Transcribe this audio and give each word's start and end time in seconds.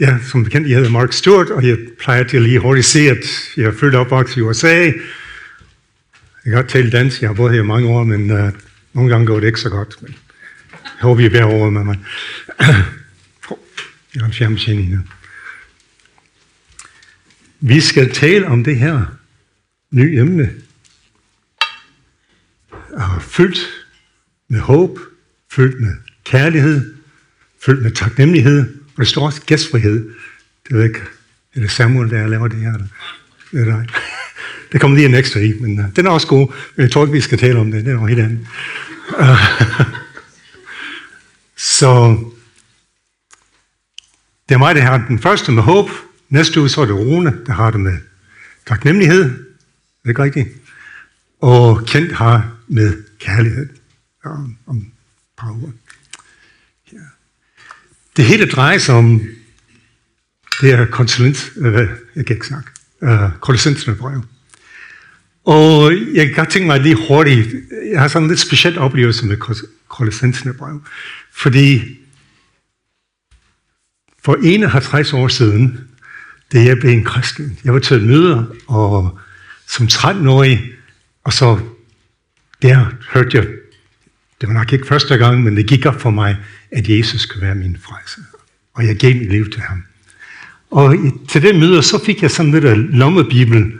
ja, 0.00 0.18
som 0.30 0.44
bekendt, 0.44 0.68
jeg 0.68 0.76
hedder 0.76 0.90
Mark 0.90 1.12
Stewart, 1.12 1.50
og 1.50 1.66
jeg 1.66 1.78
plejer 1.98 2.22
til 2.22 2.36
at 2.36 2.42
lige 2.42 2.58
hurtigt 2.58 2.86
se, 2.86 2.98
at 2.98 3.24
jeg 3.56 3.64
er 3.64 3.72
født 3.72 3.94
og 3.94 4.00
opvokset 4.00 4.36
i 4.36 4.40
USA. 4.40 4.74
Jeg 4.76 4.94
kan 6.44 6.52
godt 6.52 6.68
tale 6.68 6.90
dansk, 6.90 7.20
jeg 7.20 7.28
har 7.28 7.34
boet 7.34 7.52
her 7.52 7.60
i 7.60 7.64
mange 7.64 7.88
år, 7.88 8.04
men 8.04 8.30
uh, 8.30 8.50
nogle 8.92 9.10
gange 9.10 9.26
går 9.26 9.40
det 9.40 9.46
ikke 9.46 9.60
så 9.60 9.68
godt. 9.68 10.02
Men 10.02 10.16
jeg 10.72 11.02
håber, 11.02 11.20
I 11.20 11.36
er 11.36 11.44
over 11.44 11.70
med 11.70 11.84
mig. 11.84 11.98
jeg 14.14 14.20
har 14.20 14.26
en 14.26 14.32
fjernbetjening 14.32 14.90
nu. 14.90 14.98
Vi 17.60 17.80
skal 17.80 18.14
tale 18.14 18.46
om 18.46 18.64
det 18.64 18.76
her 18.76 19.04
nye 19.90 20.18
emne. 20.18 20.50
Og 22.90 23.22
fyldt 23.22 23.58
med 24.48 24.60
håb, 24.60 24.98
fyldt 25.50 25.80
med 25.80 25.92
kærlighed, 26.24 26.94
fyldt 27.64 27.82
med 27.82 27.90
taknemmelighed, 27.90 28.77
og 28.98 29.04
der 29.04 29.08
står 29.10 29.26
også 29.26 29.42
gæstfrihed. 29.42 30.10
Det 30.68 30.76
ved 30.76 30.84
ikke, 30.84 31.00
er 31.54 31.60
det 31.60 31.70
Samuel, 31.70 32.10
der 32.10 32.26
laver 32.26 32.48
det 32.48 32.58
her? 32.58 32.74
Eller? 32.74 32.86
Det 33.52 33.60
er 33.60 33.64
dig. 33.64 33.86
Der 34.72 34.78
kommer 34.78 34.96
lige 34.96 35.08
en 35.08 35.14
ekstra 35.14 35.40
i, 35.40 35.52
men 35.60 35.78
uh, 35.78 35.84
den 35.96 36.06
er 36.06 36.10
også 36.10 36.26
god. 36.26 36.52
Men 36.76 36.82
jeg 36.82 36.92
tror 36.92 37.04
ikke, 37.04 37.12
vi 37.12 37.20
skal 37.20 37.38
tale 37.38 37.58
om 37.58 37.70
det. 37.70 37.84
Det 37.84 37.90
er 37.90 37.94
noget 37.94 38.08
helt 38.08 38.20
andet. 38.20 38.46
Uh, 39.18 39.38
så 41.78 42.18
det 44.48 44.54
er 44.54 44.58
mig, 44.58 44.74
der 44.74 44.80
har 44.80 45.04
den 45.08 45.18
første 45.18 45.52
med 45.52 45.62
håb. 45.62 45.90
Næste 46.28 46.60
uge 46.60 46.68
så 46.68 46.80
er 46.80 46.86
det 46.86 46.94
Rune, 46.94 47.38
der 47.46 47.52
har 47.52 47.70
det 47.70 47.80
med 47.80 47.98
taknemmelighed. 48.66 49.24
Det 50.02 50.08
ikke 50.08 50.22
rigtigt. 50.22 50.48
Og 51.40 51.84
Kent 51.86 52.12
har 52.12 52.52
med 52.68 53.02
kærlighed. 53.18 53.68
Om, 54.24 54.56
om 54.66 54.92
par 55.38 55.50
uger. 55.50 55.70
Det 58.18 58.26
hele 58.26 58.46
drejer 58.46 58.78
sig 58.78 58.94
om 58.94 59.20
det 60.60 60.76
her 60.76 60.86
konsulent, 60.86 61.52
øh, 61.56 61.88
jeg 62.16 62.26
kan 62.26 62.36
ikke 62.36 62.46
snakke, 62.46 62.70
øh, 63.02 63.30
konsulenterne 63.40 63.96
brev. 63.96 64.22
Og 65.44 65.92
jeg 66.14 66.26
kan 66.26 66.34
godt 66.34 66.50
tænke 66.50 66.66
mig 66.66 66.80
lige 66.80 67.06
hurtigt, 67.08 67.54
jeg 67.92 68.00
har 68.00 68.08
sådan 68.08 68.22
en 68.22 68.28
lidt 68.28 68.40
speciel 68.40 68.78
oplevelse 68.78 69.26
med 69.26 69.36
konsulenterne 69.88 70.54
brev, 70.54 70.82
fordi 71.32 71.98
for 74.24 74.38
51 74.42 75.12
år 75.12 75.28
siden, 75.28 75.80
da 76.52 76.64
jeg 76.64 76.78
blev 76.78 76.90
en 76.90 77.04
kristen, 77.04 77.58
jeg 77.64 77.72
var 77.72 77.78
til 77.78 78.04
møder, 78.04 78.44
og 78.66 79.18
som 79.66 79.86
13-årig, 79.86 80.72
og 81.24 81.32
så 81.32 81.60
der 82.62 82.86
hørte 83.12 83.36
jeg 83.36 83.46
det 84.40 84.48
var 84.48 84.54
nok 84.54 84.72
ikke 84.72 84.86
første 84.86 85.16
gang, 85.16 85.42
men 85.42 85.56
det 85.56 85.66
gik 85.66 85.86
op 85.86 86.00
for 86.00 86.10
mig, 86.10 86.36
at 86.72 86.88
Jesus 86.88 87.20
skulle 87.20 87.46
være 87.46 87.54
min 87.54 87.76
frelse. 87.82 88.20
Og 88.74 88.86
jeg 88.86 88.96
gav 88.96 89.14
mit 89.16 89.30
liv 89.30 89.50
til 89.50 89.60
ham. 89.60 89.82
Og 90.70 90.96
til 91.28 91.42
den 91.42 91.60
møde, 91.60 91.82
så 91.82 92.04
fik 92.04 92.22
jeg 92.22 92.30
sådan 92.30 92.52
lidt 92.52 92.64
af 92.64 92.76
lommebibel. 92.98 93.72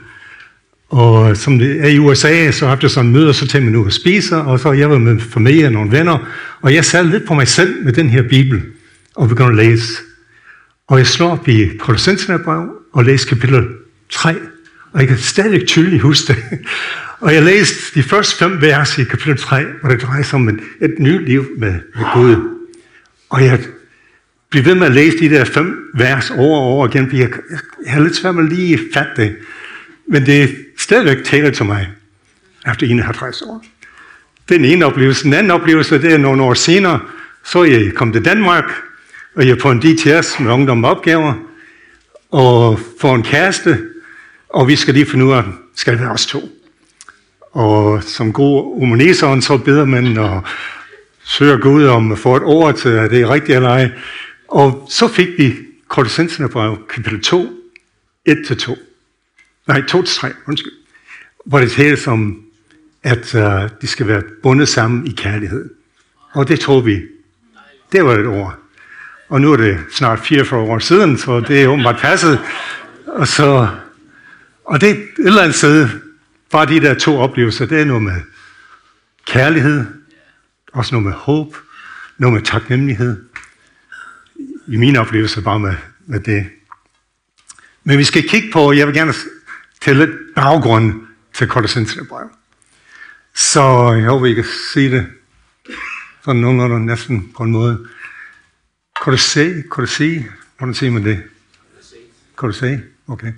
Og 0.89 1.37
som 1.37 1.59
det 1.59 1.81
er 1.81 1.87
i 1.87 1.99
USA, 1.99 2.51
så 2.51 2.67
har 2.67 2.79
jeg 2.81 2.91
sådan 2.91 3.07
en 3.07 3.13
møde, 3.13 3.29
og 3.29 3.35
så 3.35 3.47
tager 3.47 3.65
man 3.65 3.75
ud 3.75 3.85
og 3.85 3.93
spiser, 3.93 4.37
og 4.37 4.59
så 4.59 4.71
jeg 4.71 4.89
var 4.89 4.97
med 4.97 5.19
familie 5.19 5.65
og 5.65 5.71
nogle 5.71 5.91
venner, 5.91 6.27
og 6.61 6.73
jeg 6.73 6.85
sad 6.85 7.05
lidt 7.05 7.27
på 7.27 7.33
mig 7.33 7.47
selv 7.47 7.83
med 7.83 7.93
den 7.93 8.09
her 8.09 8.21
bibel, 8.21 8.61
og 9.15 9.29
begyndte 9.29 9.61
at 9.61 9.69
læse. 9.69 9.93
Og 10.87 10.97
jeg 10.97 11.07
slår 11.07 11.31
op 11.31 11.47
i 11.47 11.67
Kolossenserne 11.79 12.43
brev, 12.43 12.69
og 12.93 13.05
læser 13.05 13.27
kapitel 13.29 13.67
3, 14.09 14.35
og 14.91 14.99
jeg 14.99 15.07
kan 15.07 15.17
stadig 15.17 15.67
tydeligt 15.67 16.01
huske 16.01 16.33
det. 16.33 16.43
Og 17.21 17.33
jeg 17.33 17.43
læste 17.43 17.75
de 17.95 18.03
første 18.03 18.37
fem 18.37 18.61
vers 18.61 18.97
i 18.97 19.03
kapitel 19.03 19.37
3, 19.37 19.65
hvor 19.81 19.89
det 19.89 20.01
drejer 20.01 20.23
sig 20.23 20.35
om 20.35 20.49
et, 20.49 20.59
et 20.81 20.95
nyt 20.99 21.25
liv 21.25 21.45
med, 21.57 21.71
med 21.71 22.05
Gud. 22.13 22.58
Og 23.29 23.45
jeg 23.45 23.59
blev 24.49 24.65
ved 24.65 24.75
med 24.75 24.87
at 24.87 24.93
læse 24.93 25.19
de 25.19 25.29
der 25.29 25.45
fem 25.45 25.91
vers 25.93 26.29
over 26.29 26.59
og 26.59 26.65
over 26.65 26.87
igen, 26.87 27.05
fordi 27.05 27.21
jeg, 27.21 27.29
jeg, 27.51 27.59
jeg 27.85 27.93
har 27.93 28.01
lidt 28.01 28.15
svært 28.15 28.35
med 28.35 28.43
lige 28.43 28.73
at 28.73 28.79
fatte 28.93 29.21
det. 29.21 29.35
Men 30.07 30.25
det 30.25 30.43
er 30.43 30.47
stadigvæk 30.77 31.23
taler 31.23 31.51
til 31.51 31.65
mig, 31.65 31.89
efter 32.71 32.87
51 32.87 33.41
år. 33.41 33.63
Den 34.49 34.65
ene 34.65 34.85
oplevelse. 34.85 35.23
Den 35.23 35.33
anden 35.33 35.51
oplevelse, 35.51 36.01
det 36.01 36.13
er 36.13 36.17
nogle 36.17 36.43
år 36.43 36.53
senere, 36.53 36.99
så 37.43 37.63
jeg 37.63 37.93
kom 37.93 38.11
til 38.11 38.25
Danmark, 38.25 38.63
og 39.35 39.45
jeg 39.47 39.51
er 39.51 39.59
på 39.61 39.71
en 39.71 39.79
DTS 39.79 40.39
med 40.39 40.51
ungdom 40.51 40.85
opgaver, 40.85 41.33
og 42.31 42.79
får 43.01 43.15
en 43.15 43.23
kæreste, 43.23 43.79
og 44.49 44.67
vi 44.67 44.75
skal 44.75 44.93
lige 44.93 45.05
finde 45.05 45.25
ud 45.25 45.31
af, 45.31 45.43
skal 45.75 45.93
det 45.93 46.01
være 46.01 46.11
os 46.11 46.25
to? 46.25 46.49
Og 47.51 48.03
som 48.03 48.33
god 48.33 48.79
humaniseren, 48.79 49.41
så 49.41 49.57
beder 49.57 49.85
man 49.85 50.17
og 50.17 50.43
søger 51.29 51.57
Gud 51.57 51.85
om 51.85 52.11
at 52.11 52.19
få 52.19 52.35
et 52.35 52.43
ord 52.43 52.75
til, 52.75 52.89
at 52.89 53.11
det 53.11 53.21
er 53.21 53.29
rigtigt 53.29 53.55
eller 53.55 53.69
ej. 53.69 53.91
Og 54.47 54.87
så 54.89 55.07
fik 55.07 55.27
vi 55.37 55.55
Kolossenserne 55.87 56.49
brev, 56.49 56.77
kapitel 56.89 57.21
2, 57.21 57.49
1-2. 58.29 58.77
Nej, 59.67 59.81
2-3, 59.91 60.27
undskyld. 60.47 60.73
Hvor 61.45 61.59
det 61.59 61.71
tales 61.71 62.07
om, 62.07 62.43
at 63.03 63.35
uh, 63.35 63.69
de 63.81 63.87
skal 63.87 64.07
være 64.07 64.21
bundet 64.43 64.67
sammen 64.67 65.07
i 65.07 65.11
kærlighed. 65.11 65.69
Og 66.31 66.47
det 66.47 66.59
tror 66.59 66.81
vi. 66.81 67.01
Det 67.91 68.05
var 68.05 68.13
et 68.13 68.27
ord. 68.27 68.55
Og 69.29 69.41
nu 69.41 69.53
er 69.53 69.57
det 69.57 69.79
snart 69.91 70.19
44 70.19 70.59
år 70.59 70.79
siden, 70.79 71.17
så 71.17 71.39
det 71.39 71.63
er 71.63 71.67
åbenbart 71.67 71.99
passet. 71.99 72.39
Og, 73.07 73.27
så, 73.27 73.67
og 74.65 74.81
det 74.81 74.89
er 74.89 74.93
et 74.93 75.09
eller 75.17 75.41
andet 75.41 75.55
sted, 75.55 75.89
Bare 76.51 76.65
de 76.65 76.79
der 76.79 76.93
to 76.93 77.17
oplevelser, 77.17 77.65
det 77.65 77.81
er 77.81 77.85
noget 77.85 78.03
med 78.03 78.21
kærlighed, 79.25 79.85
også 80.73 80.95
noget 80.95 81.05
med 81.05 81.13
håb, 81.13 81.55
noget 82.17 82.33
med 82.33 82.41
taknemmelighed. 82.41 83.23
I 84.67 84.77
mine 84.77 84.99
oplevelser 84.99 85.41
bare 85.41 85.59
med, 85.59 85.75
med 86.05 86.19
det. 86.19 86.49
Men 87.83 87.97
vi 87.97 88.03
skal 88.03 88.29
kigge 88.29 88.51
på, 88.51 88.71
jeg 88.71 88.87
vil 88.87 88.95
gerne 88.95 89.13
til 89.81 89.95
lidt 89.95 90.35
baggrund 90.35 90.93
til 91.33 91.47
Kolossenserne. 91.47 92.07
Så 93.35 93.93
jeg 93.93 94.09
håber, 94.09 94.25
I 94.25 94.33
kan 94.33 94.45
se 94.73 94.91
det 94.91 95.07
sådan 96.25 96.41
nogenlunde 96.41 96.85
næsten 96.85 97.31
på 97.37 97.43
en 97.43 97.51
måde. 97.51 97.87
Kolosse, 99.01 99.63
Kolosse, 99.69 100.25
hvordan 100.57 100.73
siger 100.73 100.91
man 100.91 101.03
det? 101.03 101.23
Kolosse, 102.35 102.81
okay. 103.07 103.33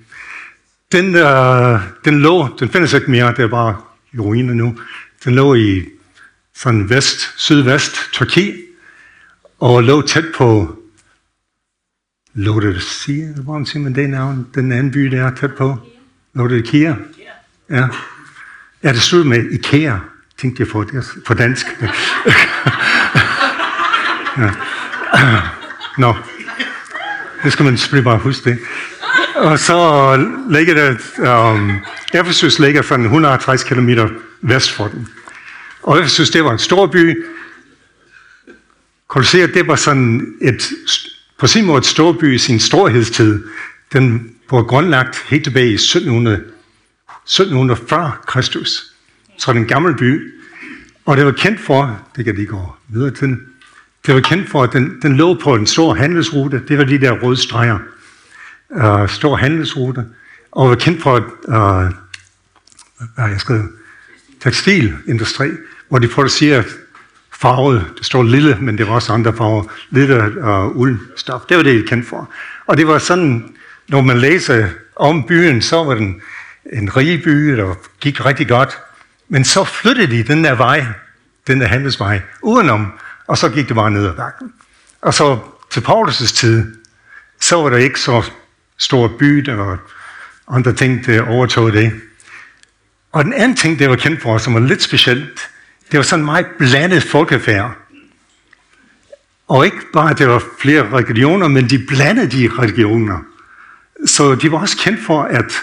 Den, 0.92 1.16
øh, 1.16 1.80
den 2.06 2.22
lå, 2.22 2.58
den 2.60 2.70
findes 2.70 2.94
ikke 2.94 3.12
mere, 3.12 3.28
det 3.28 3.40
er 3.40 3.48
bare 3.48 3.82
i 4.14 4.20
ruiner 4.20 4.54
nu. 4.54 4.78
Den 5.26 5.36
lå 5.36 5.56
i 5.56 5.86
sådan 6.56 6.90
vest, 6.90 7.34
sydvest 7.38 7.96
Turki, 8.14 8.54
og 9.60 9.84
lå 9.84 10.02
tæt 10.02 10.26
på 10.36 10.78
Laodicea, 12.34 13.28
hvordan 13.44 13.66
siger 13.66 13.84
man 13.84 13.96
det 13.96 14.10
navn? 14.10 14.48
Den 14.56 14.72
anden 14.72 14.92
by, 14.92 15.00
der 15.00 15.26
er 15.26 15.36
tæt 15.36 15.56
på. 15.56 15.78
Laodicea. 16.34 16.94
Ja. 17.70 17.88
Ja, 18.84 18.94
det 18.94 19.02
stod 19.02 19.24
med 19.24 19.52
IKEA, 19.52 19.98
tænkte 20.38 20.62
jeg 20.62 20.68
på, 20.68 20.84
det 20.84 20.96
er 20.96 21.04
på 21.26 21.34
dansk. 21.34 21.66
ja. 24.38 24.52
Nå, 25.98 26.16
det 27.44 27.54
skal 27.54 27.66
man 27.66 27.78
selvfølgelig 27.78 28.04
bare 28.04 28.18
huske 28.18 28.50
det. 28.50 28.60
Og 29.36 29.60
så 29.60 30.18
ligger 30.50 30.74
der, 30.74 31.52
um, 31.52 31.80
Ephesus 32.14 32.60
ligger 32.60 32.82
sådan 32.82 33.06
160 33.06 33.64
km 33.64 33.90
vest 34.42 34.72
for 34.72 34.88
den. 34.88 35.08
Og 35.84 35.98
Ephesus, 35.98 36.30
det 36.30 36.44
var 36.44 36.52
en 36.52 36.60
stor 36.60 36.88
by. 36.88 37.26
Colosseum, 39.08 39.52
det 39.52 39.68
var 39.68 39.76
sådan 39.76 40.34
et, 40.42 40.70
på 41.38 41.48
sin 41.48 41.66
måde 41.66 41.78
et 41.78 41.86
stor 41.86 42.12
by 42.12 42.36
i 42.36 42.38
sin 42.38 42.60
storhedstid. 42.60 43.44
Den 43.94 44.36
var 44.52 44.64
grundlagt 44.64 45.24
helt 45.28 45.44
tilbage 45.44 45.70
i 45.70 45.74
1700, 45.74 46.36
1740 46.36 48.12
Kristus. 48.28 48.94
Så 49.38 49.54
den 49.54 49.68
gamle 49.68 49.96
by. 49.96 50.34
Og 51.06 51.18
det 51.18 51.26
var 51.26 51.32
kendt 51.32 51.60
for, 51.60 52.10
det 52.16 52.26
kan 52.26 52.38
de 52.38 52.46
gå 52.46 52.76
videre 52.88 53.12
til, 53.12 53.38
det 54.06 54.16
var 54.16 54.22
kendt 54.22 54.50
for, 54.50 54.64
at 54.64 54.74
den, 54.74 55.02
den 55.02 55.18
lå 55.18 55.34
på 55.34 55.56
en 55.56 55.68
stor 55.68 55.94
handelsrute. 55.94 56.62
Det 56.68 56.78
var 56.78 56.84
de 56.84 57.02
der 57.02 57.12
røde 57.12 57.38
streger 57.38 57.80
uh, 58.70 59.10
stor 59.10 59.36
handelsrute, 59.36 60.06
og 60.52 60.70
var 60.70 60.76
kendt 60.76 61.02
for, 61.02 61.16
uh, 61.48 61.92
hvad 63.16 63.30
jeg 63.30 63.40
skrevet, 63.40 63.70
tekstilindustri, 64.40 65.50
hvor 65.92 66.00
de 66.00 66.08
producerer 66.08 66.64
farvet, 67.32 67.86
det 67.98 68.06
står 68.06 68.24
lille, 68.24 68.58
men 68.62 68.78
det 68.78 68.88
var 68.88 68.94
også 68.94 69.14
andre 69.14 69.34
farver, 69.34 69.64
lille 69.90 70.44
og 70.44 70.78
uldstof. 70.78 71.42
Det 71.50 71.58
var 71.58 71.64
det, 71.64 71.84
de 71.84 71.88
kendt 71.88 72.08
for. 72.08 72.30
Og 72.68 72.78
det 72.78 72.88
var 72.88 72.98
sådan, 72.98 73.56
når 73.88 74.02
man 74.02 74.18
læser 74.18 74.68
om 74.96 75.24
byen, 75.28 75.62
så 75.62 75.84
var 75.84 75.96
den 75.96 76.22
en 76.74 76.98
rig 76.98 77.24
by, 77.24 77.58
der 77.58 77.76
gik 78.00 78.26
rigtig 78.26 78.48
godt. 78.48 78.78
Men 79.30 79.44
så 79.46 79.64
flyttede 79.64 80.12
de 80.12 80.24
den 80.24 80.44
der 80.44 80.56
vej, 80.56 80.86
den 81.48 81.62
der 81.62 81.68
handelsvej, 81.68 82.22
udenom, 82.42 82.92
og 83.28 83.38
så 83.38 83.50
gik 83.50 83.68
det 83.68 83.76
bare 83.76 83.92
ned 83.92 84.06
ad 84.06 84.14
bakken. 84.14 84.54
Og 85.02 85.14
så 85.14 85.40
til 85.72 85.82
Paulus' 85.82 86.36
tid, 86.36 86.76
så 87.40 87.62
var 87.62 87.70
der 87.70 87.78
ikke 87.78 88.00
så 88.00 88.32
stor 88.78 89.08
by, 89.20 89.50
og 89.50 89.78
andre 90.48 90.74
ting, 90.74 91.06
der 91.06 91.28
overtog 91.28 91.74
det. 91.74 91.92
Og 93.12 93.24
den 93.24 93.34
anden 93.34 93.58
ting, 93.58 93.80
det 93.80 93.90
var 93.90 93.96
kendt 93.96 94.22
for, 94.22 94.38
som 94.38 94.54
var 94.54 94.60
lidt 94.60 94.82
specielt, 94.82 95.50
det 95.92 95.98
var 95.98 96.04
sådan 96.04 96.26
meget 96.26 96.46
blandet 96.58 97.04
folkefærd. 97.04 97.76
Og 99.48 99.66
ikke 99.66 99.78
bare, 99.94 100.10
at 100.10 100.18
der 100.18 100.28
var 100.28 100.44
flere 100.60 100.98
religioner, 100.98 101.48
men 101.48 101.70
de 101.70 101.80
blandede 101.88 102.32
de 102.32 102.50
religioner. 102.60 103.20
Så 104.06 104.36
de 104.36 104.52
var 104.52 104.58
også 104.58 104.78
kendt 104.78 105.00
for 105.06 105.24
at 105.24 105.54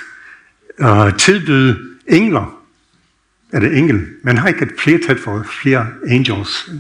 øh, 0.79 1.19
tilbyde 1.19 1.79
engler. 2.07 2.55
Er 3.53 3.61
det 3.61 3.79
engel? 3.79 4.07
Man 4.23 4.39
har 4.39 4.49
ikke 4.49 4.63
et 4.63 4.73
flertal 4.79 5.19
for 5.19 5.47
flere 5.63 5.87
angels. 6.09 6.71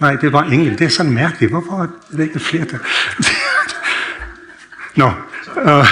Nej, 0.00 0.14
det 0.14 0.32
var 0.32 0.42
engel. 0.42 0.78
Det 0.78 0.84
er 0.84 0.88
sådan 0.88 1.12
mærkeligt. 1.12 1.52
Hvorfor 1.52 1.82
er 1.82 1.86
det 2.16 2.22
ikke 2.22 2.36
et 2.36 2.42
flertal? 2.42 2.78
Nå. 4.96 5.12
Øh 5.56 5.86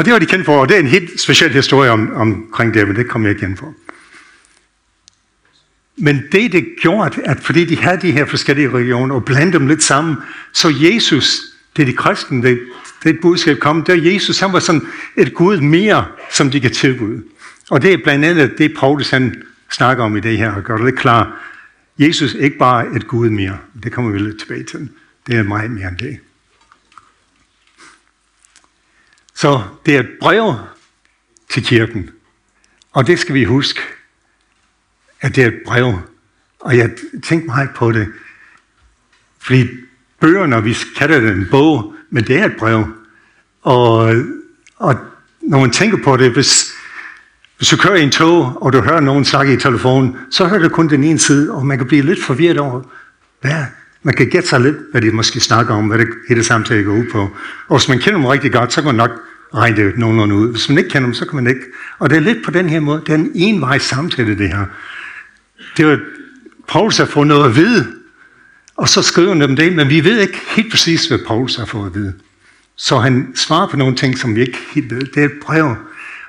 og 0.00 0.04
det 0.04 0.12
var 0.12 0.18
de 0.18 0.26
kendt 0.26 0.46
for, 0.46 0.60
og 0.60 0.68
det 0.68 0.76
er 0.76 0.80
en 0.80 0.86
helt 0.86 1.20
speciel 1.20 1.52
historie 1.52 1.90
om, 1.90 2.12
omkring 2.14 2.74
det, 2.74 2.86
men 2.88 2.96
det 2.96 3.08
kommer 3.08 3.28
jeg 3.28 3.36
ikke 3.36 3.46
ind 3.46 3.56
for. 3.56 3.74
Men 5.96 6.22
det, 6.32 6.52
det 6.52 6.66
gjorde, 6.82 7.22
at 7.24 7.40
fordi 7.40 7.64
de 7.64 7.76
havde 7.76 8.00
de 8.00 8.10
her 8.10 8.24
forskellige 8.24 8.72
religioner 8.74 9.14
og 9.14 9.24
blandede 9.24 9.58
dem 9.58 9.66
lidt 9.66 9.82
sammen, 9.82 10.16
så 10.52 10.74
Jesus, 10.80 11.40
det 11.76 11.82
er 11.82 11.86
de 11.86 11.92
kristne, 11.92 12.42
det, 12.42 12.60
det 13.04 13.20
budskab 13.22 13.58
kom, 13.58 13.82
der 13.82 13.94
Jesus, 13.94 14.40
han 14.40 14.52
var 14.52 14.58
sådan 14.58 14.82
et 15.16 15.34
Gud 15.34 15.60
mere, 15.60 16.06
som 16.30 16.50
de 16.50 16.60
kan 16.60 16.70
tilbyde. 16.70 17.22
Og 17.70 17.82
det 17.82 17.92
er 17.92 17.98
blandt 18.04 18.24
andet 18.24 18.58
det, 18.58 18.74
Paulus 18.78 19.10
han 19.10 19.42
snakker 19.70 20.04
om 20.04 20.16
i 20.16 20.20
det 20.20 20.38
her, 20.38 20.52
og 20.52 20.62
gør 20.62 20.76
det 20.76 20.84
lidt 20.84 20.98
klar. 20.98 21.40
Jesus 21.98 22.34
er 22.34 22.38
ikke 22.38 22.58
bare 22.58 22.96
et 22.96 23.06
Gud 23.06 23.30
mere. 23.30 23.58
Det 23.82 23.92
kommer 23.92 24.10
vi 24.10 24.18
lidt 24.18 24.38
tilbage 24.38 24.64
til. 24.64 24.88
Det 25.26 25.36
er 25.36 25.42
meget 25.42 25.70
mere 25.70 25.88
end 25.88 25.98
det. 25.98 26.18
Så 29.40 29.62
det 29.86 29.96
er 29.96 30.00
et 30.00 30.10
brev 30.20 30.54
til 31.48 31.64
kirken. 31.64 32.10
Og 32.92 33.06
det 33.06 33.18
skal 33.18 33.34
vi 33.34 33.44
huske, 33.44 33.80
at 35.20 35.36
det 35.36 35.44
er 35.44 35.48
et 35.48 35.60
brev. 35.66 35.98
Og 36.60 36.76
jeg 36.76 36.90
tænkte 37.24 37.46
meget 37.46 37.70
på 37.76 37.92
det. 37.92 38.08
Fordi 39.38 39.68
bøgerne, 40.20 40.62
vi 40.62 40.76
kalder 40.96 41.20
det 41.20 41.32
en 41.32 41.46
bog, 41.50 41.94
men 42.10 42.24
det 42.24 42.36
er 42.36 42.44
et 42.44 42.56
brev. 42.58 42.84
Og, 43.62 44.14
og 44.76 44.96
når 45.40 45.60
man 45.60 45.70
tænker 45.70 45.98
på 46.04 46.16
det, 46.16 46.32
hvis, 46.32 46.72
hvis 47.56 47.68
du 47.68 47.76
kører 47.76 47.96
i 47.96 48.02
en 48.02 48.10
tog, 48.10 48.62
og 48.62 48.72
du 48.72 48.80
hører 48.80 49.00
nogen 49.00 49.24
snakke 49.24 49.52
i 49.52 49.56
telefonen, 49.56 50.16
så 50.30 50.46
hører 50.46 50.62
du 50.62 50.68
kun 50.68 50.88
den 50.88 51.04
ene 51.04 51.18
side, 51.18 51.52
og 51.52 51.66
man 51.66 51.78
kan 51.78 51.86
blive 51.86 52.02
lidt 52.02 52.24
forvirret 52.24 52.58
over, 52.58 52.82
hvad, 53.40 53.64
man 54.02 54.14
kan 54.14 54.30
gætte 54.30 54.48
sig 54.48 54.60
lidt, 54.60 54.76
hvad 54.90 55.00
de 55.00 55.10
måske 55.10 55.40
snakker 55.40 55.74
om, 55.74 55.86
hvad 55.86 55.98
det 55.98 56.08
hele 56.28 56.44
samtale 56.44 56.84
går 56.84 56.92
ud 56.92 57.10
på. 57.12 57.30
Og 57.68 57.78
hvis 57.78 57.88
man 57.88 57.98
kender 57.98 58.18
dem 58.18 58.26
rigtig 58.26 58.52
godt, 58.52 58.72
så 58.72 58.82
kan 58.82 58.86
man 58.86 58.94
nok 58.94 59.29
regne 59.54 59.76
det 59.76 59.98
nogenlunde 59.98 60.34
ud. 60.34 60.50
Hvis 60.50 60.68
man 60.68 60.78
ikke 60.78 60.90
kender 60.90 61.06
dem, 61.06 61.14
så 61.14 61.26
kan 61.26 61.36
man 61.36 61.46
ikke. 61.46 61.60
Og 61.98 62.10
det 62.10 62.16
er 62.16 62.20
lidt 62.20 62.44
på 62.44 62.50
den 62.50 62.70
her 62.70 62.80
måde, 62.80 63.00
det 63.00 63.08
er 63.08 63.14
en 63.14 63.32
envej 63.34 63.78
samtale, 63.78 64.38
det 64.38 64.48
her. 64.48 64.64
Det 65.76 65.86
var, 65.86 65.98
Paulus 66.68 66.96
har 66.96 67.04
fået 67.04 67.26
noget 67.26 67.48
at 67.48 67.56
vide, 67.56 67.92
og 68.76 68.88
så 68.88 69.02
skriver 69.02 69.28
han 69.28 69.40
dem 69.40 69.56
det, 69.56 69.72
men 69.72 69.88
vi 69.88 70.04
ved 70.04 70.20
ikke 70.20 70.40
helt 70.56 70.70
præcis, 70.70 71.06
hvad 71.06 71.18
Paulus 71.26 71.56
har 71.56 71.64
fået 71.64 71.86
at 71.86 71.94
vide. 71.94 72.14
Så 72.76 72.98
han 72.98 73.32
svarer 73.34 73.68
på 73.68 73.76
nogle 73.76 73.96
ting, 73.96 74.18
som 74.18 74.36
vi 74.36 74.40
ikke 74.40 74.58
helt 74.74 74.90
ved. 74.90 75.00
Det 75.00 75.16
er 75.16 75.24
et 75.24 75.40
brev. 75.42 75.76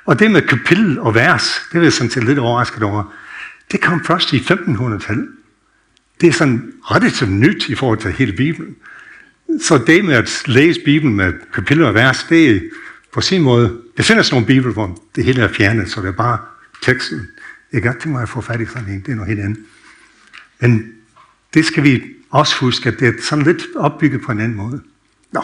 Og 0.06 0.20
det 0.20 0.32
med 0.32 0.42
kapitel 0.42 1.00
og 1.00 1.16
vers, 1.16 1.62
det 1.72 1.78
er 1.78 1.84
jeg 1.84 1.94
sådan 1.94 2.12
set 2.12 2.24
lidt 2.24 2.40
overrasket 2.40 2.84
over. 2.84 3.14
Det 3.72 3.82
kom 3.82 4.04
først 4.06 4.34
i 4.34 4.38
1500-tallet. 4.38 5.28
Det 6.22 6.30
er 6.30 6.34
sådan 6.34 6.74
relativt 6.82 7.32
nyt 7.32 7.70
i 7.70 7.76
forhold 7.76 8.00
til 8.00 8.12
hele 8.12 8.34
Bibelen. 8.34 8.76
Så 9.62 9.78
det 9.88 10.06
med 10.06 10.16
at 10.16 10.44
læse 10.46 10.82
Bibelen 10.86 11.16
med 11.16 11.34
kapitel 11.54 11.84
og 11.84 11.94
vers, 11.94 12.26
det 12.30 12.50
er 12.50 12.60
på 13.14 13.22
sin 13.22 13.42
måde, 13.42 13.82
det 13.98 14.06
findes 14.06 14.32
nogle 14.32 14.48
bibel, 14.48 14.74
hvor 14.74 14.98
det 15.16 15.26
hele 15.26 15.42
er 15.42 15.54
fjernet, 15.54 15.92
så 15.92 16.02
det 16.02 16.08
er 16.08 16.12
bare 16.12 16.40
teksten. 16.82 17.28
Jeg 17.72 17.82
kan 17.82 17.92
godt 17.92 18.02
tænke 18.02 18.14
mig 18.14 18.22
at 18.22 18.30
få 18.30 18.42
fat 18.42 18.62
i 18.62 18.66
sådan 18.66 18.90
en, 18.90 19.02
det 19.02 19.12
er 19.12 19.16
noget 19.16 19.30
helt 19.30 19.42
andet. 19.42 19.66
Men 20.60 20.94
det 21.54 21.66
skal 21.66 21.84
vi 21.84 22.04
også 22.30 22.60
huske, 22.60 22.90
at 22.90 23.00
det 23.00 23.08
er 23.08 23.22
sådan 23.22 23.46
lidt 23.46 23.62
opbygget 23.76 24.22
på 24.22 24.32
en 24.32 24.40
anden 24.40 24.58
måde. 24.58 24.84
Nå. 25.32 25.44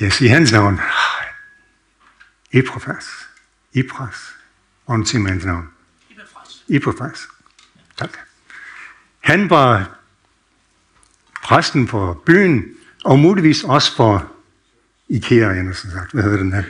Jeg 0.00 0.12
sige 0.12 0.30
hans 0.30 0.52
navn? 0.52 0.80
Eprofas. 2.52 3.04
Hvordan 4.84 5.06
siger 5.06 5.22
man 5.22 5.32
hans 5.32 5.44
navn? 5.44 5.68
Eprofas. 6.68 7.28
Tak. 7.98 8.10
Han 9.20 9.50
var 9.50 9.98
præsten 11.42 11.88
for 11.88 12.22
byen, 12.26 12.64
og 13.04 13.18
muligvis 13.18 13.64
også 13.64 13.96
for 13.96 14.35
IKEA, 15.08 15.48
jeg 15.48 15.62
næsten 15.62 15.90
sagt. 15.90 16.12
Hvad 16.12 16.22
hedder 16.22 16.38
den 16.38 16.52
her? 16.52 16.62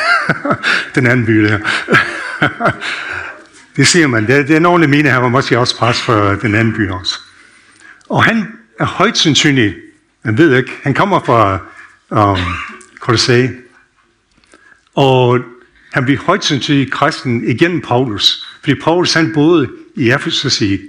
den 0.94 1.06
anden 1.06 1.26
by 1.26 1.44
der. 1.44 1.58
det 3.76 3.86
siger 3.86 4.06
man. 4.06 4.26
Det, 4.26 4.48
det 4.48 4.56
er 4.56 4.60
nogle 4.60 4.68
ordentlig 4.68 4.90
mine, 4.90 5.10
han 5.10 5.22
var 5.22 5.28
måske 5.28 5.58
også 5.58 5.76
præst 5.76 6.02
for 6.02 6.34
den 6.42 6.54
anden 6.54 6.74
by 6.74 6.90
også. 6.90 7.18
Og 8.08 8.24
han 8.24 8.46
er 8.78 8.84
højt 8.84 9.18
sandsynlig, 9.18 9.76
man 10.22 10.38
ved 10.38 10.56
ikke, 10.56 10.72
han 10.82 10.94
kommer 10.94 11.20
fra 11.20 11.58
um, 12.10 12.38
Colossae, 13.00 13.50
og 14.94 15.40
han 15.92 16.04
bliver 16.04 16.20
højt 16.20 16.44
sandsynlig 16.44 16.92
kristen 16.92 17.48
igennem 17.48 17.80
Paulus, 17.80 18.46
fordi 18.60 18.80
Paulus 18.80 19.14
han 19.14 19.32
boede 19.34 19.68
i 19.94 20.10
Ephesus 20.10 20.60
i 20.60 20.80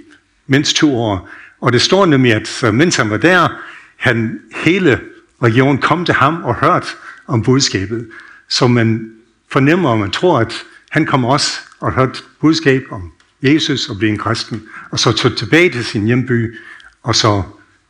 mindst 0.46 0.76
to 0.76 0.96
år, 0.96 1.30
og 1.60 1.72
det 1.72 1.82
står 1.82 2.06
nemlig, 2.06 2.32
at 2.32 2.74
mens 2.74 2.96
han 2.96 3.10
var 3.10 3.16
der, 3.16 3.48
han 3.96 4.40
hele 4.64 5.00
region 5.42 5.78
kom 5.78 6.04
til 6.04 6.14
ham 6.14 6.44
og 6.44 6.54
hørte 6.54 6.86
om 7.26 7.42
budskabet. 7.42 8.10
Så 8.48 8.66
man 8.66 9.12
fornemmer, 9.48 9.90
og 9.90 9.98
man 9.98 10.10
tror, 10.10 10.40
at 10.40 10.64
han 10.90 11.06
kom 11.06 11.24
også 11.24 11.60
og 11.80 11.92
hørte 11.92 12.20
budskab 12.40 12.84
om 12.90 13.12
Jesus 13.42 13.88
og 13.88 13.96
blev 13.98 14.10
en 14.10 14.18
kristen, 14.18 14.68
og 14.90 14.98
så 14.98 15.12
tog 15.12 15.36
tilbage 15.36 15.70
til 15.70 15.84
sin 15.84 16.06
hjemby, 16.06 16.58
og 17.02 17.14
så 17.14 17.42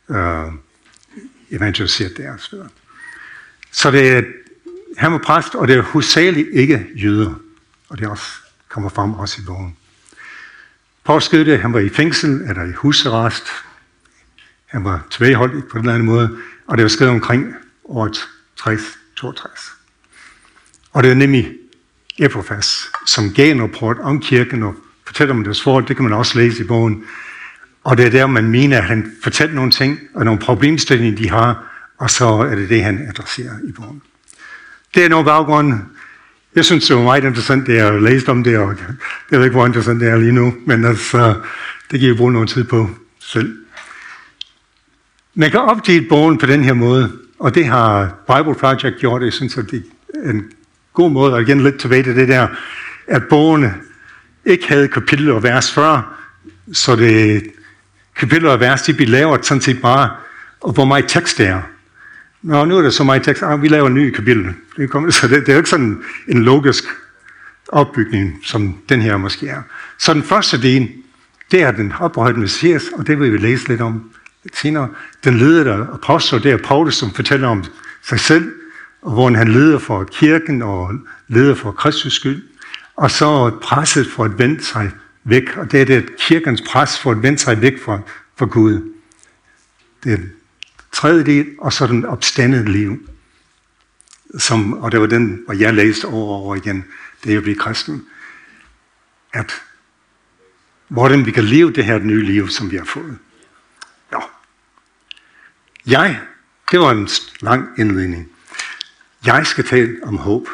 øh, 0.09 0.45
evangeliserede 1.51 2.23
der. 2.23 2.37
Så, 2.37 2.67
så 3.71 3.91
det, 3.91 4.25
han 4.97 5.11
var 5.11 5.17
præst, 5.17 5.55
og 5.55 5.67
det 5.67 5.75
er 5.77 5.81
hovedsageligt 5.81 6.49
ikke 6.53 6.87
jøder, 6.95 7.33
og 7.89 7.99
det 7.99 8.07
også 8.07 8.25
kommer 8.69 8.89
frem 8.89 9.13
også 9.13 9.41
i 9.41 9.45
bogen. 9.45 9.77
Paul 11.05 11.21
skrev 11.21 11.45
det, 11.45 11.59
han 11.59 11.73
var 11.73 11.79
i 11.79 11.89
fængsel, 11.89 12.29
eller 12.29 12.63
i 12.63 12.71
husarrest. 12.71 13.47
Han 14.65 14.83
var 14.83 15.05
tilbageholdt 15.09 15.67
på 15.67 15.77
en 15.77 15.83
eller 15.83 15.93
anden 15.93 16.05
måde. 16.05 16.37
Og 16.67 16.77
det 16.77 16.83
var 16.83 16.89
skrevet 16.89 17.13
omkring 17.13 17.53
året 17.85 18.17
60-62. 18.59 19.73
Og 20.91 21.03
det 21.03 21.11
er 21.11 21.15
nemlig 21.15 21.53
Epaphras, 22.19 22.91
som 23.05 23.33
gav 23.33 23.51
en 23.51 23.61
rapport 23.61 23.97
om 23.99 24.21
kirken 24.21 24.63
og 24.63 24.75
fortæller 25.05 25.35
om 25.35 25.43
deres 25.43 25.61
forhold. 25.61 25.85
Det 25.85 25.95
kan 25.95 26.03
man 26.03 26.13
også 26.13 26.39
læse 26.39 26.63
i 26.63 26.67
bogen. 26.67 27.03
Og 27.83 27.97
det 27.97 28.05
er 28.05 28.09
der, 28.09 28.27
man 28.27 28.51
mener, 28.51 28.77
at 28.77 28.83
han 28.83 29.15
fortæller 29.23 29.55
nogle 29.55 29.71
ting 29.71 29.99
og 30.13 30.25
nogle 30.25 30.39
problemstillinger, 30.39 31.17
de 31.17 31.29
har, 31.29 31.63
og 31.97 32.09
så 32.09 32.25
er 32.25 32.55
det 32.55 32.69
det, 32.69 32.83
han 32.83 33.07
adresserer 33.07 33.53
i 33.67 33.71
bogen. 33.71 34.01
Det 34.95 35.05
er 35.05 35.09
noget 35.09 35.25
baggrund. 35.25 35.73
Jeg 36.55 36.65
synes, 36.65 36.87
det 36.87 36.95
var 36.95 37.03
meget 37.03 37.23
interessant, 37.23 37.67
det 37.67 37.75
jeg 37.75 38.01
læste 38.01 38.29
om 38.29 38.43
det, 38.43 38.57
og 38.57 38.75
jeg 39.31 39.39
ved 39.39 39.45
ikke, 39.45 39.55
hvor 39.55 39.65
interessant 39.65 40.01
det 40.01 40.09
er 40.09 40.17
lige 40.17 40.31
nu, 40.31 40.53
men 40.65 40.85
altså, 40.85 41.35
det 41.91 41.99
kan 41.99 42.09
jeg 42.09 42.17
bruge 42.17 42.31
noget 42.31 42.49
tid 42.49 42.63
på 42.63 42.89
selv. 43.19 43.62
Man 45.35 45.51
kan 45.51 45.59
opdele 45.59 46.05
bogen 46.09 46.37
på 46.37 46.45
den 46.45 46.63
her 46.63 46.73
måde, 46.73 47.11
og 47.39 47.55
det 47.55 47.65
har 47.65 48.15
Bible 48.27 48.55
Project 48.55 48.99
gjort. 48.99 49.23
Jeg 49.23 49.33
synes, 49.33 49.57
at 49.57 49.71
det 49.71 49.83
er 50.23 50.29
en 50.29 50.51
god 50.93 51.11
måde, 51.11 51.33
og 51.33 51.41
igen 51.41 51.63
lidt 51.63 51.79
tilbage 51.79 52.03
til 52.03 52.15
det 52.15 52.27
der, 52.27 52.47
at 53.07 53.23
bogen 53.29 53.71
ikke 54.45 54.67
havde 54.67 54.87
kapitel 54.87 55.31
og 55.31 55.43
vers 55.43 55.71
før, 55.71 56.19
så 56.73 56.95
det 56.95 57.43
kapitel 58.15 58.47
og 58.47 58.59
vers, 58.59 58.81
de 58.81 58.93
bliver 58.93 59.09
lavet 59.09 59.45
sådan 59.45 59.61
set 59.61 59.81
bare, 59.81 60.09
og 60.61 60.73
hvor 60.73 60.85
meget 60.85 61.05
tekst 61.07 61.37
det 61.37 61.47
er. 61.47 61.61
Nå, 62.41 62.65
nu 62.65 62.77
er 62.77 62.81
der 62.81 62.89
så 62.89 63.03
meget 63.03 63.23
tekst, 63.23 63.43
ah, 63.43 63.61
vi 63.61 63.67
laver 63.67 63.87
en 63.87 63.93
ny 63.93 64.11
kapitel. 64.11 64.53
Det, 64.77 64.89
kommer, 64.89 65.11
så 65.21 65.27
det, 65.27 65.39
det 65.39 65.49
er 65.49 65.53
jo 65.53 65.59
ikke 65.59 65.69
sådan 65.69 66.03
en 66.27 66.43
logisk 66.43 66.83
opbygning, 67.67 68.39
som 68.43 68.77
den 68.89 69.01
her 69.01 69.17
måske 69.17 69.47
er. 69.47 69.61
Så 69.97 70.13
den 70.13 70.23
første 70.23 70.61
del, 70.61 70.89
det 71.51 71.61
er 71.61 71.71
den 71.71 71.93
oprørte 71.99 72.39
messias, 72.39 72.83
og 72.97 73.07
det 73.07 73.19
vil 73.19 73.33
vi 73.33 73.37
læse 73.37 73.67
lidt 73.67 73.81
om 73.81 74.11
senere. 74.53 74.89
Den 75.23 75.37
ledede 75.37 75.87
apostel, 75.93 76.43
det 76.43 76.51
er 76.51 76.57
Paulus, 76.57 76.95
som 76.95 77.11
fortæller 77.11 77.47
om 77.47 77.63
sig 78.03 78.19
selv, 78.19 78.51
og 79.01 79.11
hvor 79.11 79.29
han 79.29 79.47
leder 79.47 79.79
for 79.79 80.03
kirken 80.03 80.61
og 80.61 80.91
leder 81.27 81.55
for 81.55 81.71
Kristus 81.71 82.13
skyld. 82.13 82.43
Og 82.95 83.11
så 83.11 83.51
presset 83.61 84.07
for 84.07 84.23
at 84.23 84.39
vende 84.39 84.63
sig 84.63 84.91
væk, 85.23 85.57
og 85.57 85.71
det 85.71 85.81
er 85.81 85.85
det 85.85 86.17
kirkens 86.17 86.63
pres 86.67 86.99
for 86.99 87.11
at 87.11 87.23
vende 87.23 87.39
sig 87.39 87.61
væk 87.61 87.81
fra, 87.81 87.99
fra 88.35 88.45
Gud. 88.45 88.93
Det 90.03 90.13
er 90.13 90.17
den 90.17 90.31
tredje 90.91 91.23
del, 91.23 91.47
og 91.59 91.73
så 91.73 91.87
den 91.87 92.05
opstandede 92.05 92.71
liv. 92.71 93.09
Som, 94.37 94.73
og 94.73 94.91
det 94.91 94.99
var 94.99 95.07
den, 95.07 95.41
hvor 95.45 95.53
jeg 95.53 95.73
læste 95.73 96.05
over 96.05 96.35
og 96.35 96.43
over 96.43 96.55
igen, 96.55 96.85
det 97.23 97.35
er 97.35 97.41
blev 97.41 97.55
kristen. 97.55 98.05
At 99.33 99.51
hvordan 100.87 101.25
vi 101.25 101.31
kan 101.31 101.43
leve 101.43 101.71
det 101.71 101.85
her 101.85 101.99
nye 101.99 102.23
liv, 102.23 102.49
som 102.49 102.71
vi 102.71 102.77
har 102.77 102.85
fået. 102.85 103.17
Jeg, 105.87 106.21
det 106.71 106.79
var 106.79 106.91
en 106.91 107.09
lang 107.41 107.79
indledning. 107.79 108.31
Jeg 109.25 109.47
skal 109.47 109.65
tale 109.65 109.99
om 110.03 110.17
håb. 110.17 110.47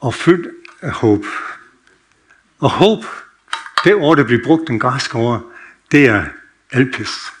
Og 0.00 0.14
fyldt 0.14 0.48
af 0.80 0.90
håb. 0.90 1.24
Og 2.58 2.70
håb, 2.70 3.04
det 3.84 3.94
ord, 3.94 4.16
der 4.16 4.24
bliver 4.24 4.44
brugt, 4.44 4.68
den 4.68 4.78
græske 4.78 5.14
ord, 5.14 5.52
det 5.92 6.06
er 6.06 6.24
alpis. 6.70 7.32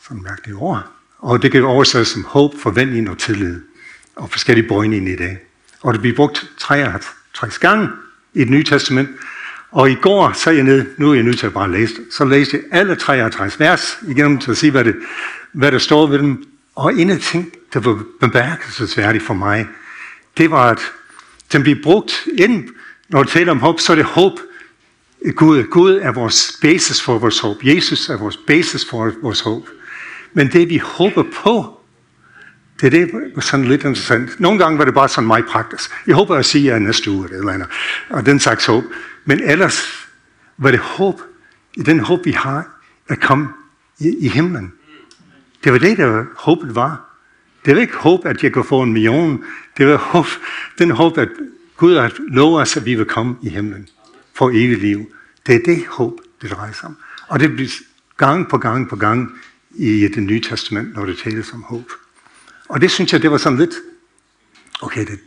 Sådan 0.00 0.22
mærkeligt 0.22 0.56
ord. 0.56 0.92
Og 1.18 1.42
det 1.42 1.52
kan 1.52 1.64
oversættes 1.64 2.08
som 2.08 2.24
håb, 2.24 2.58
forventning 2.58 3.10
og 3.10 3.18
tillid. 3.18 3.62
Og 4.16 4.30
forskellige 4.30 4.68
bøjninger 4.68 5.12
i 5.12 5.16
dag. 5.16 5.38
Og 5.80 5.92
det 5.92 6.00
bliver 6.00 6.16
brugt 6.16 6.50
53 6.58 7.58
gange 7.58 7.88
i 8.34 8.40
det 8.40 8.50
nye 8.50 8.64
testament. 8.64 9.10
Og 9.70 9.90
i 9.90 9.94
går, 9.94 10.32
så 10.32 10.50
er 10.50 10.54
jeg 10.54 10.64
nede, 10.64 10.86
nu 10.96 11.10
er 11.10 11.14
jeg 11.14 11.22
nødt 11.22 11.38
til 11.38 11.46
at 11.46 11.52
bare 11.52 11.70
læse 11.70 11.94
så 12.10 12.24
læste 12.24 12.56
jeg 12.56 12.80
alle 12.80 12.96
63 12.96 13.60
vers 13.60 13.98
igennem 14.08 14.38
til 14.38 14.50
at 14.50 14.56
se, 14.56 14.70
hvad, 14.70 14.84
det, 14.84 14.96
hvad 15.52 15.72
der 15.72 15.78
står 15.78 16.06
ved 16.06 16.18
dem. 16.18 16.44
Og 16.74 16.94
en 16.94 17.10
af 17.10 17.18
ting, 17.18 17.52
der 17.74 17.80
var 17.80 18.02
bemærkelsesværdigt 18.20 19.24
for 19.24 19.34
mig, 19.34 19.68
det 20.38 20.50
var, 20.50 20.70
at 20.70 20.80
den 21.52 21.62
bliver 21.62 21.78
brugt 21.82 22.26
ind, 22.38 22.68
når 23.08 23.22
det 23.22 23.32
taler 23.32 23.52
om 23.52 23.60
håb, 23.60 23.80
så 23.80 23.92
er 23.92 23.96
det 23.96 24.04
håb. 24.04 24.32
Gud, 25.34 25.62
Gud 25.62 25.98
er 26.02 26.12
vores 26.12 26.58
basis 26.62 27.02
for 27.02 27.18
vores 27.18 27.38
håb. 27.38 27.56
Jesus 27.64 28.08
er 28.08 28.16
vores 28.16 28.36
basis 28.36 28.86
for 28.90 29.12
vores 29.22 29.40
håb. 29.40 29.68
Men 30.32 30.52
det 30.52 30.68
vi 30.68 30.78
håber 30.78 31.24
på, 31.44 31.80
det 32.80 32.86
er 32.86 32.90
det 32.90 33.10
var 33.34 33.40
sådan 33.40 33.66
lidt 33.66 33.84
interessant. 33.84 34.40
Nogle 34.40 34.58
gange 34.58 34.78
var 34.78 34.84
det 34.84 34.94
bare 34.94 35.08
sådan 35.08 35.26
meget 35.26 35.46
praktisk. 35.46 35.90
Jeg 36.06 36.14
håber 36.14 36.36
at 36.36 36.44
sige, 36.44 36.68
at 36.68 36.72
jeg 36.72 36.80
næste 36.80 37.10
uge 37.10 37.28
eller 37.32 37.52
andet. 37.52 37.68
Og 38.08 38.26
den 38.26 38.40
slags 38.40 38.66
håb. 38.66 38.84
Men 39.24 39.40
ellers 39.40 40.08
var 40.56 40.70
det 40.70 40.80
håb, 40.80 41.20
i 41.76 41.82
den 41.82 42.00
håb 42.00 42.24
vi 42.24 42.32
har, 42.32 42.68
at 43.08 43.20
komme 43.20 43.48
i, 43.98 44.16
i 44.26 44.28
himlen. 44.28 44.72
Det 45.64 45.72
var 45.72 45.78
det, 45.78 45.98
der 45.98 46.24
håbet 46.36 46.74
var. 46.74 47.00
Det 47.64 47.74
var 47.74 47.80
ikke 47.80 47.96
håb, 47.96 48.26
at 48.26 48.42
jeg 48.42 48.52
kunne 48.52 48.64
få 48.64 48.82
en 48.82 48.92
million. 48.92 49.44
Det 49.76 49.86
var 49.86 49.96
håb, 49.96 50.26
den 50.78 50.90
håb, 50.90 51.18
at 51.18 51.28
Gud 51.76 51.96
har 51.96 52.12
lovet 52.18 52.62
os, 52.62 52.76
at 52.76 52.84
vi 52.84 52.94
vil 52.94 53.04
komme 53.04 53.36
i 53.42 53.48
himlen 53.48 53.88
for 54.34 54.50
evigt 54.50 54.80
liv. 54.80 55.12
Det 55.46 55.54
er 55.54 55.60
det 55.64 55.86
håb, 55.86 56.20
det 56.42 56.50
drejer 56.50 56.72
sig 56.72 56.84
om. 56.84 56.96
Og 57.28 57.40
det 57.40 57.54
bliver 57.54 57.70
gang 58.16 58.48
på 58.48 58.58
gang 58.58 58.88
på 58.88 58.96
gang 58.96 59.38
i 59.70 60.08
det 60.14 60.22
nye 60.22 60.40
testament, 60.40 60.94
når 60.94 61.06
det 61.06 61.18
tales 61.18 61.52
om 61.52 61.62
håb. 61.62 61.92
Og 62.68 62.80
det 62.80 62.90
synes 62.90 63.12
jeg, 63.12 63.22
det 63.22 63.30
var 63.30 63.38
sådan 63.38 63.58
lidt, 63.58 63.74
okay, 64.82 65.06
det, 65.06 65.18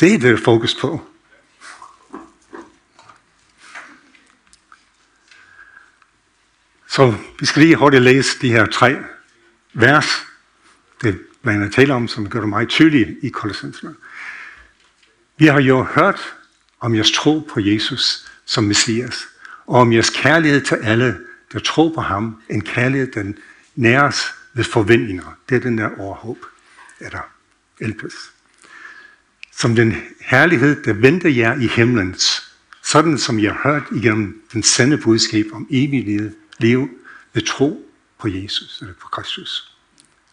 det 0.00 0.14
er 0.14 0.18
det 0.18 0.40
fokus 0.40 0.74
på. 0.74 1.09
Så 6.90 7.14
vi 7.40 7.46
skal 7.46 7.62
lige 7.62 7.76
hurtigt 7.76 8.02
læse 8.02 8.38
de 8.40 8.50
her 8.50 8.66
tre 8.66 8.96
vers, 9.74 10.06
det 11.02 11.20
man 11.42 11.62
er 11.62 11.70
tale 11.70 11.94
om, 11.94 12.08
som 12.08 12.28
gør 12.28 12.40
det 12.40 12.48
meget 12.48 12.68
tydeligt 12.68 13.10
i 13.22 13.28
Kolossenserne. 13.28 13.94
Vi 15.38 15.46
har 15.46 15.60
jo 15.60 15.82
hørt 15.82 16.34
om 16.80 16.94
jeres 16.94 17.10
tro 17.10 17.38
på 17.38 17.60
Jesus 17.60 18.26
som 18.44 18.64
Messias, 18.64 19.26
og 19.66 19.80
om 19.80 19.92
jeres 19.92 20.10
kærlighed 20.10 20.60
til 20.60 20.74
alle, 20.74 21.18
der 21.52 21.58
tror 21.58 21.94
på 21.94 22.00
ham, 22.00 22.42
en 22.48 22.60
kærlighed, 22.60 23.12
den 23.12 23.38
næres 23.74 24.24
ved 24.54 24.64
forventninger. 24.64 25.36
Det 25.48 25.56
er 25.56 25.60
den 25.60 25.78
der 25.78 25.90
overhåb, 25.98 26.38
der 27.00 27.30
elpes. 27.80 28.14
Som 29.52 29.74
den 29.74 29.96
herlighed, 30.20 30.82
der 30.84 30.92
venter 30.92 31.28
jer 31.28 31.60
i 31.60 31.66
himlens, 31.66 32.52
sådan 32.82 33.18
som 33.18 33.40
jeg 33.40 33.52
har 33.52 33.72
hørt 33.72 33.82
igennem 33.96 34.42
den 34.52 34.62
sande 34.62 34.98
budskab 34.98 35.46
om 35.52 35.66
evig 35.70 36.04
liv 36.04 36.30
ved 37.32 37.46
tro 37.46 37.90
på 38.18 38.28
Jesus, 38.28 38.80
eller 38.80 38.94
på 38.94 39.08
Kristus. 39.08 39.76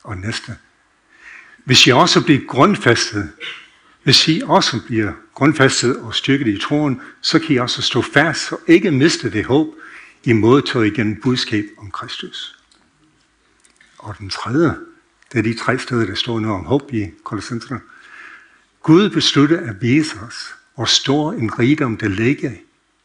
Og 0.03 0.17
næste. 0.17 0.57
Hvis 1.65 1.87
I 1.87 1.89
også 1.89 2.23
bliver 2.23 2.39
grundfæstet, 2.47 3.29
hvis 4.03 4.27
I 4.27 4.41
også 4.45 4.81
bliver 4.85 5.13
grundfæstet 5.33 5.97
og 5.97 6.15
styrket 6.15 6.47
i 6.47 6.59
troen, 6.59 7.01
så 7.21 7.39
kan 7.39 7.55
I 7.55 7.57
også 7.57 7.81
stå 7.81 8.01
fast 8.01 8.51
og 8.51 8.61
ikke 8.67 8.91
miste 8.91 9.31
det 9.31 9.45
håb, 9.45 9.75
I 10.23 10.33
modtog 10.33 10.87
igen 10.87 11.21
budskab 11.21 11.65
om 11.77 11.91
Kristus. 11.91 12.59
Og 13.97 14.15
den 14.19 14.29
tredje, 14.29 14.75
det 15.31 15.39
er 15.39 15.43
de 15.43 15.57
tre 15.57 15.79
steder, 15.79 16.05
der 16.05 16.15
står 16.15 16.39
noget 16.39 16.57
om 16.57 16.65
håb 16.65 16.93
i 16.93 17.07
Kolossenserne. 17.23 17.81
Gud 18.83 19.09
besluttede 19.09 19.59
at 19.59 19.81
vise 19.81 20.19
os, 20.19 20.55
hvor 20.75 20.85
stor 20.85 21.31
en 21.31 21.59
rigdom 21.59 21.97
der 21.97 22.07
ligger 22.07 22.51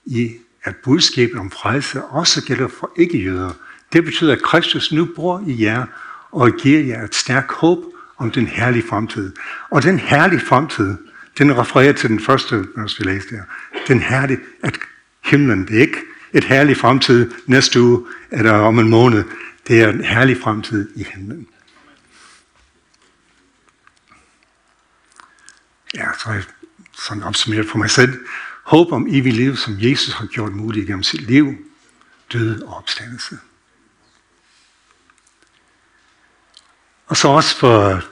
i, 0.04 0.36
at 0.64 0.76
budskabet 0.76 1.38
om 1.38 1.50
frelse 1.50 2.02
også 2.02 2.44
gælder 2.44 2.68
for 2.68 2.92
ikke-jøder. 2.96 3.50
Det 3.92 4.04
betyder, 4.04 4.32
at 4.32 4.42
Kristus 4.42 4.92
nu 4.92 5.08
bor 5.16 5.44
i 5.46 5.62
jer 5.64 5.86
og 6.30 6.52
giver 6.52 6.80
jer 6.80 7.04
et 7.04 7.14
stærkt 7.14 7.52
håb 7.52 7.78
om 8.18 8.30
den 8.30 8.46
herlige 8.46 8.84
fremtid. 8.88 9.32
Og 9.70 9.82
den 9.82 9.98
herlige 9.98 10.40
fremtid, 10.40 10.96
den 11.38 11.58
refererer 11.58 11.92
til 11.92 12.10
den 12.10 12.20
første, 12.20 12.64
når 12.76 12.98
vi 12.98 13.04
læste 13.04 13.30
her. 13.30 13.42
Den 13.88 14.00
herlige, 14.00 14.38
at 14.62 14.78
himlen, 15.24 15.68
det 15.68 15.76
er 15.76 15.80
ikke 15.80 15.98
et 16.32 16.44
herligt 16.44 16.78
fremtid 16.78 17.30
næste 17.46 17.80
uge, 17.80 18.06
eller 18.30 18.52
om 18.52 18.78
en 18.78 18.88
måned. 18.88 19.24
Det 19.68 19.80
er 19.80 19.88
en 19.88 20.04
herlig 20.04 20.36
fremtid 20.42 20.90
i 20.96 21.06
himlen. 21.14 21.46
Ja, 25.94 26.04
så 26.18 26.28
er 26.28 26.32
jeg 26.32 26.44
sådan 26.92 27.22
opsummeret 27.22 27.68
for 27.68 27.78
mig 27.78 27.90
selv. 27.90 28.26
Håb 28.72 28.92
om 28.92 29.06
evigt 29.10 29.36
liv, 29.36 29.56
som 29.56 29.74
Jesus 29.78 30.14
har 30.14 30.26
gjort 30.26 30.52
muligt 30.52 30.86
gennem 30.86 31.02
sit 31.02 31.20
liv, 31.20 31.54
død 32.32 32.62
og 32.62 32.76
opstandelse. 32.76 33.38
Og 37.06 37.16
så 37.16 37.28
også 37.28 37.56
for 37.56 38.02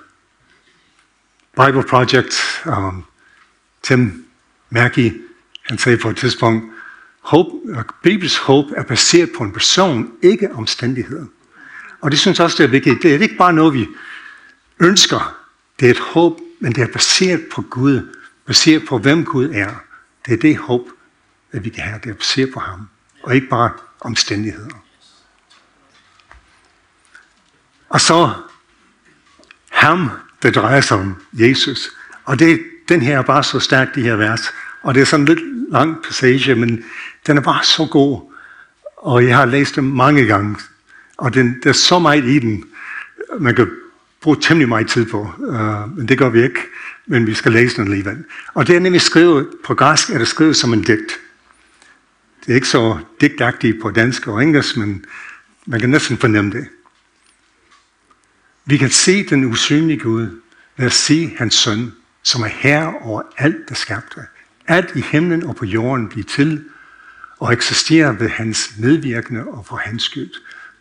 Bible 1.65 1.83
Project, 1.83 2.63
um, 2.67 3.05
Tim 3.83 4.27
Mackey, 4.71 5.23
han 5.63 5.79
sagde 5.79 5.99
på 5.99 6.11
et 6.11 6.17
tidspunkt, 6.17 6.73
håb, 7.21 7.47
Bibels 8.03 8.37
håb 8.37 8.65
er 8.77 8.83
baseret 8.83 9.31
på 9.37 9.45
en 9.45 9.53
person, 9.53 10.13
ikke 10.23 10.53
omstændigheder. 10.53 11.27
Og 12.01 12.11
det 12.11 12.19
synes 12.19 12.39
jeg 12.39 12.45
også, 12.45 12.57
det 12.59 12.65
er 12.65 12.71
vigtigt. 12.71 13.03
Det 13.03 13.15
er 13.15 13.19
ikke 13.19 13.37
bare 13.37 13.53
noget, 13.53 13.75
vi 13.75 13.89
ønsker. 14.81 15.37
Det 15.81 15.87
er 15.87 15.91
et 15.91 15.99
håb, 15.99 16.41
men 16.59 16.73
det 16.73 16.83
er 16.83 16.93
baseret 16.93 17.47
på 17.53 17.63
Gud. 17.63 18.17
Baseret 18.47 18.87
på, 18.87 18.99
hvem 18.99 19.25
Gud 19.25 19.51
er. 19.53 19.90
Det 20.31 20.37
er 20.37 20.41
det 20.41 20.57
håb, 20.57 20.89
at 21.53 21.65
vi 21.65 21.71
kan 21.71 21.83
have. 21.83 22.01
Det 22.05 22.11
er 22.11 22.15
baseret 22.15 22.53
på 22.53 22.61
ham. 22.61 22.89
Og 23.23 23.35
ikke 23.35 23.49
bare 23.49 23.71
omstændigheder. 24.01 24.85
Og 27.89 28.01
så 28.01 28.31
ham, 29.71 30.11
der 30.43 30.51
drejer 30.51 30.81
sig 30.81 30.99
om 30.99 31.23
Jesus. 31.33 31.91
Og 32.25 32.39
det, 32.39 32.61
den 32.89 33.03
her 33.03 33.19
er 33.19 33.23
bare 33.23 33.45
så 33.45 33.61
stærk, 33.61 33.95
de 33.95 34.03
her 34.03 34.17
vers. 34.17 34.41
Og 34.83 34.95
det 34.95 35.01
er 35.01 35.05
sådan 35.05 35.29
en 35.29 35.35
lidt 35.35 35.73
lang 35.73 36.03
passage, 36.03 36.55
men 36.55 36.85
den 37.27 37.37
er 37.37 37.43
bare 37.43 37.65
så 37.65 37.89
god. 37.91 38.33
Og 38.97 39.27
jeg 39.27 39.37
har 39.37 39.47
læst 39.47 39.77
den 39.77 39.93
mange 39.97 40.27
gange. 40.27 40.57
Og 41.19 41.35
den, 41.35 41.61
der 41.63 41.69
er 41.69 41.75
så 41.75 41.99
meget 41.99 42.25
i 42.25 42.39
den, 42.39 42.65
man 43.39 43.55
kan 43.55 43.71
bruge 44.21 44.37
temmelig 44.41 44.69
meget 44.69 44.89
tid 44.89 45.07
på. 45.07 45.33
Uh, 45.39 45.97
men 45.97 46.09
det 46.09 46.19
gør 46.19 46.29
vi 46.29 46.43
ikke. 46.43 46.61
Men 47.07 47.27
vi 47.27 47.35
skal 47.35 47.53
læse 47.53 47.77
den 47.77 47.85
alligevel. 47.85 48.25
Og 48.55 48.67
det 48.67 48.77
er 48.77 48.81
nemlig 48.81 49.01
skrevet, 49.01 49.49
på 49.65 49.75
græsk 49.75 50.11
er 50.11 50.19
det 50.19 50.29
skrevet 50.29 50.57
som 50.57 50.73
en 50.73 50.83
digt. 50.83 51.13
Det 52.41 52.51
er 52.51 52.55
ikke 52.55 52.69
så 52.69 52.99
digtagtigt 53.21 53.83
på 53.83 53.91
dansk 53.91 54.27
og 54.27 54.43
engelsk, 54.43 54.77
men 54.77 55.05
man 55.67 55.81
kan 55.81 55.91
næsten 55.91 56.19
fornemme 56.19 56.53
det. 56.53 56.69
Vi 58.65 58.77
kan 58.77 58.91
se 58.91 59.27
den 59.29 59.45
usynlige 59.45 59.99
Gud 59.99 60.41
ved 60.77 60.87
at 60.87 60.93
se 60.93 61.35
hans 61.39 61.55
søn, 61.55 61.93
som 62.23 62.43
er 62.43 62.47
herre 62.47 62.95
over 63.01 63.23
alt 63.37 63.69
det 63.69 63.77
skabte. 63.77 64.21
Alt 64.67 64.97
i 64.97 65.01
himlen 65.01 65.43
og 65.43 65.57
på 65.57 65.65
jorden 65.65 66.09
bliver 66.09 66.27
til 66.27 66.65
og 67.39 67.53
eksisterer 67.53 68.13
ved 68.13 68.29
hans 68.29 68.73
medvirkende 68.79 69.45
og 69.45 69.67
for 69.67 69.77
hans 69.77 70.03
skyld. 70.03 70.31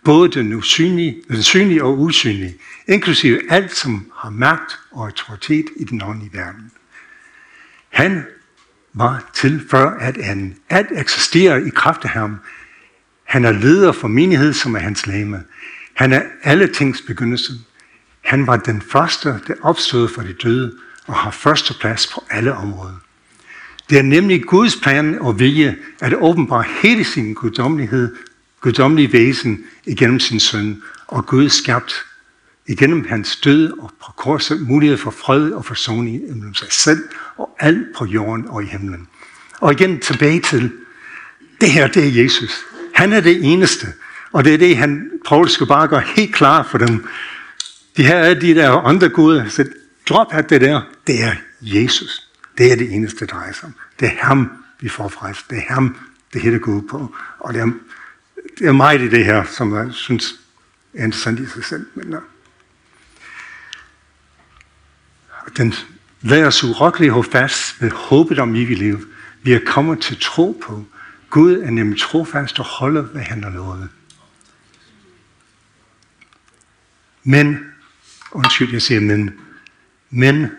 Både 0.04 0.30
den, 0.30 0.54
usynlige, 0.54 1.22
den 1.28 1.44
synlige 1.44 1.84
og 1.84 2.00
usynlige, 2.00 2.56
inklusive 2.88 3.52
alt, 3.52 3.76
som 3.76 4.12
har 4.16 4.30
magt 4.30 4.80
og 4.92 5.06
autoritet 5.06 5.66
i 5.76 5.84
den 5.84 6.02
åndelige 6.04 6.34
verden. 6.34 6.72
Han 7.90 8.24
var 8.94 9.30
til 9.34 9.62
før 9.70 9.90
at 9.90 10.18
anden. 10.18 10.56
Alt 10.70 10.90
eksisterer 10.92 11.66
i 11.66 11.70
kraft 11.70 12.04
af 12.04 12.10
ham. 12.10 12.38
Han 13.24 13.46
er 13.46 13.52
leder 13.52 13.92
for 13.92 14.08
menighed, 14.08 14.54
som 14.54 14.76
er 14.76 14.80
hans 14.80 15.08
lame. 15.08 15.44
Han 15.94 16.14
er 16.14 16.22
alle 16.44 16.68
tings 16.68 17.02
begyndelse. 17.02 17.54
Han 18.22 18.48
var 18.48 18.58
den 18.58 18.82
første, 18.82 19.30
der 19.48 19.54
opstod 19.62 20.08
for 20.08 20.22
de 20.22 20.34
døde 20.34 20.74
og 21.08 21.16
har 21.16 21.32
første 21.32 21.74
plads 21.80 22.08
på 22.08 22.24
alle 22.30 22.54
områder. 22.54 22.96
Det 23.90 23.98
er 23.98 24.04
nemlig 24.04 24.44
Guds 24.44 24.76
plan 24.76 25.22
og 25.22 25.40
vilje 25.40 25.78
at 26.00 26.14
åbenbare 26.14 26.64
hele 26.82 27.04
sin 27.04 27.34
guddommelighed, 27.34 28.16
guddommelige 28.62 29.14
væsen 29.14 29.66
igennem 29.86 30.20
sin 30.20 30.40
søn, 30.40 30.82
og 31.08 31.26
Gud 31.26 31.50
skabt 31.50 32.06
igennem 32.68 33.06
hans 33.10 33.36
død 33.36 33.72
og 33.80 33.92
på 34.06 34.12
korset 34.12 34.62
mulighed 34.62 34.98
for 34.98 35.12
fred 35.12 35.52
og 35.52 35.66
forsoning 35.66 36.22
mellem 36.22 36.54
sig 36.54 36.68
selv 36.72 37.04
og 37.38 37.56
alt 37.60 37.88
på 37.96 38.06
jorden 38.06 38.48
og 38.48 38.64
i 38.64 38.66
himlen. 38.66 39.08
Og 39.60 39.72
igen 39.72 40.00
tilbage 40.00 40.42
til, 40.42 40.72
det 41.62 41.72
her 41.72 41.88
det 41.88 42.08
er 42.08 42.24
Jesus. 42.24 42.66
Han 42.94 43.14
er 43.14 43.22
det 43.22 43.44
eneste. 43.44 43.88
Og 44.32 44.46
det 44.46 44.54
er 44.54 44.58
det, 44.58 44.78
han, 44.78 45.12
Paul 45.26 45.50
skal 45.50 45.68
bare 45.68 45.88
gøre 45.88 46.04
helt 46.16 46.36
klar 46.36 46.64
for 46.64 46.78
dem. 46.78 47.06
De 47.98 48.04
her 48.04 48.16
er 48.16 48.34
de 48.34 48.56
der 48.56 48.72
andre 48.72 49.10
guder. 49.10 49.50
Så 49.50 49.66
drop 50.10 50.28
af 50.32 50.46
det 50.46 50.62
der. 50.62 50.82
Det 51.08 51.24
er 51.24 51.36
Jesus. 51.62 52.28
Det 52.58 52.72
er 52.72 52.76
det 52.76 52.92
eneste, 52.92 53.20
der 53.20 53.26
drejer 53.26 53.54
sig 53.54 53.64
om. 53.64 53.74
Det 54.00 54.08
er 54.08 54.26
ham, 54.26 54.52
vi 54.80 54.90
får 54.90 55.08
frelst. 55.08 55.50
Det 55.50 55.58
er 55.58 55.74
ham, 55.74 55.96
det 56.34 56.42
hele 56.42 56.60
går 56.60 56.72
ud 56.72 56.82
på. 56.82 57.16
Og 57.40 57.54
det 57.54 57.62
er, 57.62 57.72
det 58.58 58.68
er 58.68 58.72
meget 58.72 59.02
i 59.02 59.10
det 59.10 59.26
her, 59.26 59.44
som 59.46 59.76
jeg 59.76 59.94
synes 59.94 60.40
er 60.94 61.04
interessant 61.04 61.40
i 61.40 61.46
sig 61.46 61.66
selv. 61.66 61.88
Men, 61.96 62.14
uh, 62.14 62.22
den 65.58 65.74
lader 66.22 66.48
os 66.48 66.64
urokkeligt 66.64 67.14
holde 67.14 67.32
fast 67.32 67.82
ved 67.82 67.92
håbet 67.92 68.40
om 68.40 68.56
evigt 68.56 68.80
liv. 68.80 69.08
Vi 69.42 69.54
er 69.54 69.60
kommet 69.66 70.02
til 70.02 70.18
tro 70.22 70.62
på. 70.64 70.86
Gud 71.30 71.62
er 71.62 71.70
nemlig 71.70 72.02
trofast 72.02 72.60
og 72.60 72.66
holder, 72.66 73.02
hvad 73.02 73.22
han 73.22 73.44
har 73.44 73.52
lovet. 73.52 73.90
Men, 77.24 77.66
undskyld, 78.32 78.72
jeg 78.72 78.82
siger 78.82 79.02
men, 79.02 79.40
men 80.10 80.52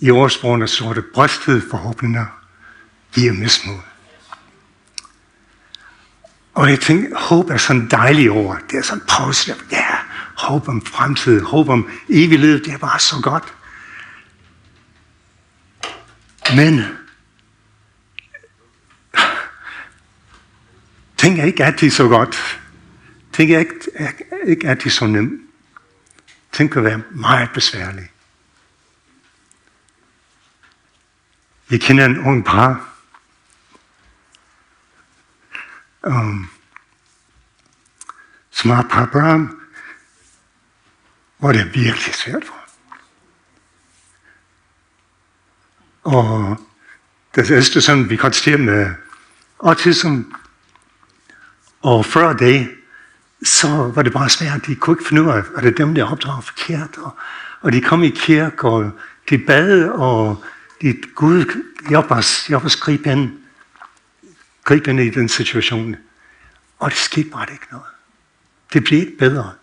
i 0.00 0.10
årsprogene 0.10 0.68
står 0.68 0.92
det 0.92 1.04
brystede 1.14 1.62
forhåbninger 1.70 2.26
giver 3.14 3.32
mismod. 3.32 3.89
Og 6.54 6.70
jeg 6.70 6.80
tænkte, 6.80 7.16
håb 7.16 7.50
er 7.50 7.56
sådan 7.56 7.82
en 7.82 7.90
dejlig 7.90 8.30
ord. 8.30 8.60
Det 8.70 8.78
er 8.78 8.82
sådan 8.82 9.04
positivt. 9.18 9.64
Ja, 9.72 9.86
håb 10.36 10.68
om 10.68 10.86
fremtid, 10.86 11.42
håb 11.42 11.68
om 11.68 11.90
evig 12.08 12.38
liv, 12.38 12.58
det 12.64 12.72
er 12.72 12.78
bare 12.78 13.00
så 13.00 13.16
godt. 13.22 13.54
Men 16.56 16.84
ting 21.16 21.40
er 21.40 21.44
ikke 21.44 21.64
altid 21.64 21.90
så 21.90 22.08
godt. 22.08 22.60
Ting 23.32 23.52
er 23.52 23.58
ikke, 23.58 23.74
er 23.94 24.10
ikke 24.46 24.68
altid 24.68 24.90
så 24.90 25.06
nemt. 25.06 25.40
Ting 26.52 26.70
kan 26.70 26.84
være 26.84 27.02
meget 27.10 27.50
besværlige. 27.54 28.10
Jeg 31.70 31.80
kender 31.80 32.04
en 32.04 32.18
ung 32.18 32.44
par, 32.44 32.89
um, 36.06 36.50
som 38.50 38.70
har 38.70 38.82
et 38.82 38.90
par 38.90 39.06
børn, 39.06 39.50
hvor 41.38 41.52
det 41.52 41.60
er 41.60 41.64
virkelig 41.64 42.14
svært 42.14 42.44
for 42.44 42.60
Og 46.02 46.56
det 47.34 47.50
er 47.50 47.80
sådan, 47.80 48.10
vi 48.10 48.16
konstaterer 48.16 48.58
med 48.58 48.90
autism, 49.60 50.20
og 51.82 52.06
før 52.06 52.32
det, 52.32 52.68
så 53.42 53.68
var 53.94 54.02
det 54.02 54.12
bare 54.12 54.28
svært. 54.28 54.66
De 54.66 54.74
kunne 54.74 54.94
ikke 54.94 55.08
finde 55.08 55.22
ud 55.22 55.28
af, 55.28 55.42
at 55.56 55.62
det 55.62 55.70
er 55.70 55.84
dem, 55.84 55.94
der 55.94 56.12
opdrager 56.12 56.40
forkert. 56.40 56.98
Og, 56.98 57.16
og 57.60 57.72
de 57.72 57.80
kom 57.80 58.02
i 58.02 58.08
kirke, 58.08 58.64
og 58.64 58.90
de 59.30 59.38
bad, 59.38 59.88
og 59.88 60.44
de, 60.82 60.94
Gud 61.14 61.62
hjælp 61.88 62.10
os, 62.10 62.46
hjælp 62.46 62.64
os 62.64 62.76
gribe 62.76 63.10
ind, 63.12 63.30
gribende 64.64 65.06
i 65.06 65.10
den 65.10 65.28
situation. 65.28 65.96
Og 66.78 66.90
det 66.90 66.98
skete 66.98 67.30
bare 67.30 67.52
ikke 67.52 67.66
noget. 67.70 67.86
Det 68.72 68.84
blev 68.84 69.00
ikke 69.00 69.16
bedre. 69.18 69.54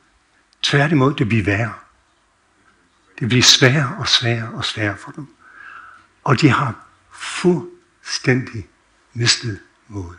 Tværtimod, 0.62 1.14
det 1.14 1.30
blev 1.30 1.46
værre. 1.46 1.74
Det 3.20 3.28
bliver 3.28 3.44
sværere 3.44 3.96
og 4.00 4.08
sværere 4.08 4.52
og 4.52 4.66
sværere 4.66 4.98
for 4.98 5.12
dem. 5.12 5.28
Og 6.24 6.42
de 6.42 6.50
har 6.50 6.88
fuldstændig 7.12 8.68
mistet 9.14 9.60
modet. 9.88 10.18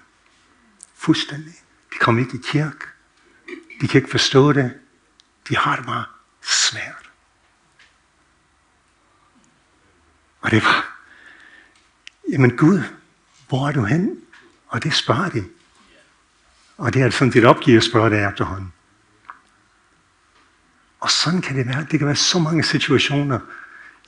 Fuldstændig. 0.94 1.54
De 1.92 1.98
kommer 1.98 2.20
ikke 2.20 2.36
i 2.36 2.40
kirke. 2.44 2.86
De 3.80 3.88
kan 3.88 3.98
ikke 3.98 4.10
forstå 4.10 4.52
det. 4.52 4.78
De 5.48 5.56
har 5.56 5.76
det 5.76 5.86
bare 5.86 6.04
svært. 6.42 7.10
Og 10.40 10.50
det 10.50 10.64
var, 10.64 11.00
jamen 12.28 12.56
Gud, 12.56 12.82
hvor 13.48 13.68
er 13.68 13.72
du 13.72 13.84
hen? 13.84 14.24
Og 14.68 14.82
det 14.82 14.94
spørger 14.94 15.28
de. 15.28 15.44
Og 16.76 16.94
det 16.94 17.02
er 17.02 17.10
sådan 17.10 17.32
lidt 17.32 17.44
opgivet 17.44 17.78
at 17.78 17.84
spørge 17.84 18.10
det 18.10 18.28
efterhånden. 18.28 18.72
Og 21.00 21.10
sådan 21.10 21.40
kan 21.40 21.56
det 21.56 21.66
være. 21.66 21.86
Det 21.90 21.98
kan 21.98 22.06
være 22.06 22.16
så 22.16 22.38
mange 22.38 22.62
situationer. 22.64 23.40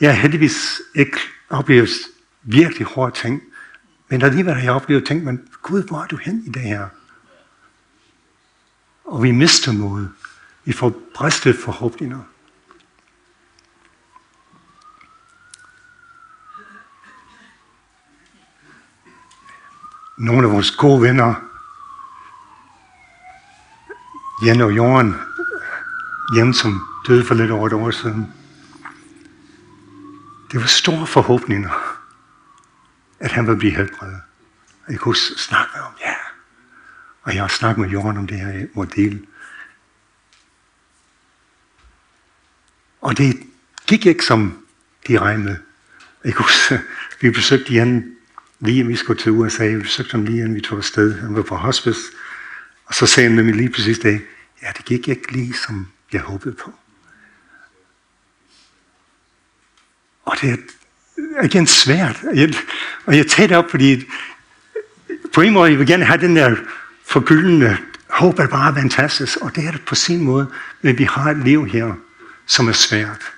Jeg 0.00 0.14
har 0.14 0.22
heldigvis 0.22 0.80
ikke 0.94 1.18
oplevet 1.50 1.90
virkelig 2.42 2.86
hårde 2.86 3.16
ting. 3.16 3.42
Men 4.08 4.22
alligevel 4.22 4.54
har 4.54 4.62
jeg 4.62 4.72
oplevet 4.72 5.06
ting, 5.06 5.24
men 5.24 5.48
Gud, 5.62 5.82
hvor 5.82 6.02
er 6.02 6.06
du 6.06 6.16
hen 6.16 6.42
i 6.46 6.48
det 6.48 6.62
her? 6.62 6.88
Og 9.04 9.22
vi 9.22 9.30
mister 9.30 9.72
mod. 9.72 10.06
Vi 10.64 10.72
får 10.72 11.00
bristet 11.14 11.56
forhåbninger. 11.56 12.20
Nogle 20.20 20.46
af 20.46 20.52
vores 20.52 20.70
gode 20.70 21.02
venner, 21.02 21.34
Jan 24.44 24.60
og 24.60 24.76
Jorden, 24.76 25.14
Jan 26.36 26.54
som 26.54 26.86
døde 27.06 27.24
for 27.24 27.34
lidt 27.34 27.50
over 27.50 27.66
et 27.66 27.72
år 27.72 27.90
siden, 27.90 28.32
det 30.52 30.60
var 30.60 30.66
store 30.66 31.06
forhåbninger, 31.06 31.70
at 33.20 33.32
han 33.32 33.46
ville 33.46 33.58
blive 33.58 33.76
helbredet. 33.76 34.20
Jeg 34.88 34.98
kunne 34.98 35.16
snakke 35.16 35.70
med 35.74 35.82
ham, 35.82 35.92
ja. 36.00 36.14
Og 37.22 37.34
jeg 37.34 37.42
har 37.42 37.48
snakket 37.48 37.80
med 37.80 37.90
Jorden 37.90 38.16
om 38.16 38.26
det 38.26 38.40
her, 38.40 38.66
model. 38.74 39.26
Og 43.00 43.18
det 43.18 43.46
gik 43.86 44.06
ikke 44.06 44.24
som 44.24 44.66
de 45.08 45.18
regnede. 45.18 45.58
Jeg 46.24 46.34
kunne, 46.34 46.80
vi 47.20 47.30
besøgte 47.30 47.72
Jan 47.72 48.16
lige 48.60 48.86
vi 48.86 48.96
skulle 48.96 49.20
til 49.20 49.32
USA. 49.32 49.66
Vi 49.66 49.82
besøgte 49.82 50.12
ham 50.12 50.24
lige 50.24 50.38
inden 50.38 50.54
vi 50.54 50.60
tog 50.60 50.78
afsted. 50.78 51.20
Han 51.20 51.36
var 51.36 51.42
på 51.42 51.54
hospice. 51.54 52.00
Og 52.84 52.94
så 52.94 53.06
sagde 53.06 53.28
han 53.28 53.36
nemlig 53.36 53.56
lige 53.56 53.70
præcis 53.70 53.98
det. 53.98 54.20
Ja, 54.62 54.68
det 54.76 54.84
gik 54.84 55.08
ikke 55.08 55.32
lige 55.32 55.54
som 55.66 55.88
jeg 56.12 56.20
håbede 56.20 56.54
på. 56.54 56.72
Og 60.24 60.36
det 60.40 60.50
er 61.36 61.44
igen 61.44 61.66
svært. 61.66 62.24
Og 63.06 63.16
jeg 63.16 63.26
tager 63.26 63.46
det 63.46 63.56
op, 63.56 63.70
fordi 63.70 64.04
på 65.32 65.40
en 65.40 65.52
måde, 65.52 65.70
jeg 65.70 65.78
vil 65.78 65.86
gerne 65.86 66.04
have 66.04 66.20
den 66.20 66.36
der 66.36 66.56
forgyldende 67.04 67.76
håb 68.08 68.38
er 68.38 68.46
bare 68.46 68.74
fantastisk, 68.74 69.38
og 69.40 69.56
det 69.56 69.66
er 69.66 69.70
det 69.70 69.82
på 69.86 69.94
sin 69.94 70.20
måde, 70.20 70.46
men 70.82 70.98
vi 70.98 71.04
har 71.04 71.30
et 71.30 71.38
liv 71.38 71.66
her, 71.66 71.92
som 72.46 72.68
er 72.68 72.72
svært. 72.72 73.32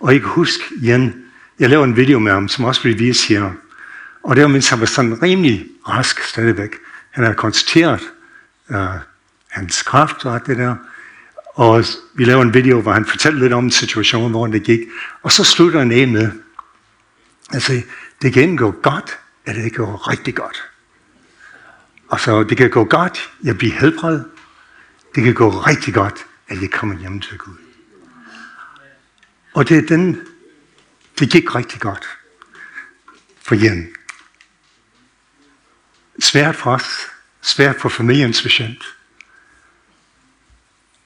Og 0.00 0.12
jeg 0.12 0.20
kan 0.20 0.30
huske, 0.30 0.64
Jan, 0.82 1.24
jeg 1.58 1.70
lavede 1.70 1.88
en 1.88 1.96
video 1.96 2.18
med 2.18 2.32
ham, 2.32 2.48
som 2.48 2.64
også 2.64 2.82
blev 2.82 2.98
vist 2.98 3.28
her, 3.28 3.52
og 4.22 4.36
det 4.36 4.42
var, 4.42 4.48
mens 4.48 4.68
han 4.68 4.80
var 4.80 4.86
sådan 4.86 5.22
rimelig 5.22 5.66
rask 5.88 6.20
stadigvæk. 6.22 6.74
Han 7.10 7.24
havde 7.24 7.36
konstateret 7.36 8.00
øh, 8.70 8.78
hans 9.48 9.82
kraft 9.82 10.24
og 10.24 10.34
alt 10.34 10.46
det 10.46 10.58
der, 10.58 10.76
og 11.58 11.84
vi 12.14 12.24
lavede 12.24 12.42
en 12.42 12.54
video, 12.54 12.80
hvor 12.80 12.92
han 12.92 13.06
fortalte 13.06 13.38
lidt 13.38 13.52
om 13.52 13.64
en 13.64 13.70
situation, 13.70 14.30
hvor 14.30 14.46
det 14.46 14.62
gik. 14.62 14.80
Og 15.22 15.32
så 15.32 15.44
slutter 15.44 15.78
han 15.78 15.92
af 15.92 16.08
med, 16.08 16.30
altså, 17.52 17.82
det 18.22 18.32
kan 18.32 18.56
gå 18.56 18.70
godt, 18.70 19.18
eller 19.46 19.62
det 19.62 19.74
kan 19.74 19.84
gå 19.84 19.94
rigtig 19.94 20.34
godt. 20.34 20.62
Altså, 22.10 22.42
det 22.42 22.56
kan 22.56 22.70
gå 22.70 22.84
godt, 22.84 23.30
jeg 23.44 23.58
bliver 23.58 23.74
helbredt. 23.74 24.22
Det 25.14 25.24
kan 25.24 25.34
gå 25.34 25.48
rigtig 25.50 25.94
godt, 25.94 26.26
at 26.48 26.62
jeg 26.62 26.70
kommer 26.70 26.98
hjem 26.98 27.20
til 27.20 27.38
Gud. 27.38 27.54
Og 29.54 29.68
det 29.68 29.78
er 29.78 29.86
den, 29.96 30.20
det 31.18 31.30
gik 31.30 31.54
rigtig 31.54 31.80
godt 31.80 32.04
for 33.42 33.54
Jan. 33.54 33.88
Svært 36.18 36.56
for 36.56 36.70
os, 36.70 37.06
svært 37.42 37.76
for 37.80 37.88
familien 37.88 38.32
specielt. 38.32 38.84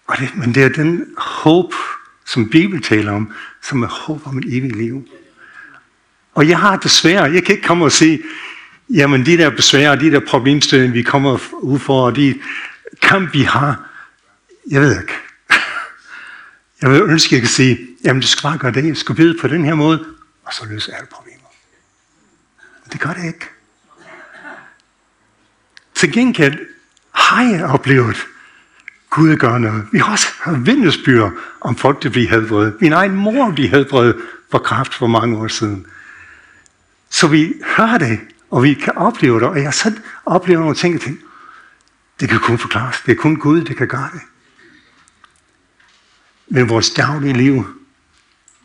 Og 0.06 0.18
det, 0.18 0.36
men 0.36 0.54
det 0.54 0.62
er 0.62 0.68
den 0.68 1.14
håb, 1.18 1.74
som 2.24 2.50
Bibelen 2.50 2.82
taler 2.82 3.12
om, 3.12 3.32
som 3.62 3.82
er 3.82 3.88
håb 3.88 4.26
om 4.26 4.38
et 4.38 4.44
evigt 4.56 4.76
liv. 4.76 5.08
Og 6.34 6.48
jeg 6.48 6.58
har 6.58 6.76
det. 6.76 7.04
Jeg 7.04 7.44
kan 7.44 7.54
ikke 7.54 7.66
komme 7.66 7.84
og 7.84 7.92
sige, 7.92 8.22
jamen 8.90 9.26
de 9.26 9.36
der 9.36 9.50
besvær, 9.50 9.94
de 9.94 10.10
der 10.10 10.20
problemstillinger, 10.28 10.92
vi 10.92 11.02
kommer 11.02 11.38
ud 11.52 11.78
for, 11.78 12.06
og 12.06 12.16
de 12.16 12.40
kamp, 13.02 13.34
vi 13.34 13.42
har, 13.42 13.88
jeg 14.70 14.80
ved 14.80 15.00
ikke. 15.00 15.12
Jeg 16.82 16.90
vil 16.90 17.02
ønske, 17.02 17.28
at 17.28 17.32
jeg 17.32 17.40
kan 17.40 17.48
sige, 17.48 17.78
jamen 18.04 18.22
du 18.22 18.26
skal 18.26 18.42
bare 18.42 18.58
gøre 18.58 18.72
det, 18.72 18.86
jeg 18.86 18.96
skal 18.96 19.14
bede 19.14 19.38
på 19.40 19.48
den 19.48 19.64
her 19.64 19.74
måde, 19.74 20.06
og 20.44 20.52
så 20.54 20.66
løser 20.66 20.94
alle 20.94 21.08
problemer. 21.12 21.48
Det 22.92 23.00
gør 23.00 23.12
det 23.12 23.26
ikke. 23.26 23.48
Til 26.02 26.12
gengæld 26.12 26.58
har 27.10 27.42
jeg 27.42 27.64
oplevet, 27.64 28.16
Gud 29.10 29.36
gør 29.36 29.58
noget. 29.58 29.88
Vi 29.92 29.98
har 29.98 30.12
også 30.12 30.26
vidnesbyrd 30.64 31.32
om 31.60 31.76
folk, 31.76 32.02
der 32.02 32.10
bliver 32.10 32.28
helbredet. 32.28 32.76
Min 32.80 32.92
egen 32.92 33.14
mor 33.14 33.50
blev 33.50 33.68
helbredet 33.68 34.16
for 34.50 34.58
kraft 34.58 34.94
for 34.94 35.06
mange 35.06 35.38
år 35.38 35.48
siden. 35.48 35.86
Så 37.10 37.26
vi 37.26 37.54
hører 37.76 37.98
det, 37.98 38.20
og 38.50 38.62
vi 38.62 38.74
kan 38.74 38.96
opleve 38.96 39.40
det. 39.40 39.48
Og 39.48 39.62
jeg 39.62 39.74
selv 39.74 40.00
oplever 40.26 40.60
nogle 40.60 40.74
ting, 40.74 40.94
og 40.94 41.00
tænker, 41.00 41.22
det 42.20 42.28
kan 42.28 42.38
kun 42.38 42.58
forklares. 42.58 43.00
Det 43.06 43.12
er 43.12 43.16
kun 43.16 43.36
Gud, 43.36 43.64
der 43.64 43.74
kan 43.74 43.88
gøre 43.88 44.10
det. 44.12 44.20
Men 46.48 46.68
vores 46.68 46.90
daglige 46.90 47.34
liv, 47.34 47.66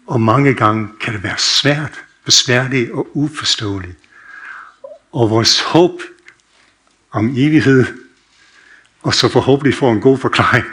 og 0.08 0.22
mange 0.22 0.54
gange 0.54 0.90
kan 1.00 1.14
det 1.14 1.24
være 1.24 1.38
svært, 1.38 2.04
besværligt 2.26 2.92
og 2.92 3.18
uforståeligt. 3.18 3.98
og 5.12 5.30
vores 5.30 5.62
håb 5.62 6.02
om 7.12 7.30
evighed, 7.30 7.86
og 9.02 9.14
så 9.14 9.30
forhåbentlig 9.30 9.76
får 9.76 9.92
en 9.92 10.02
god 10.02 10.18
forklaring 10.18 10.66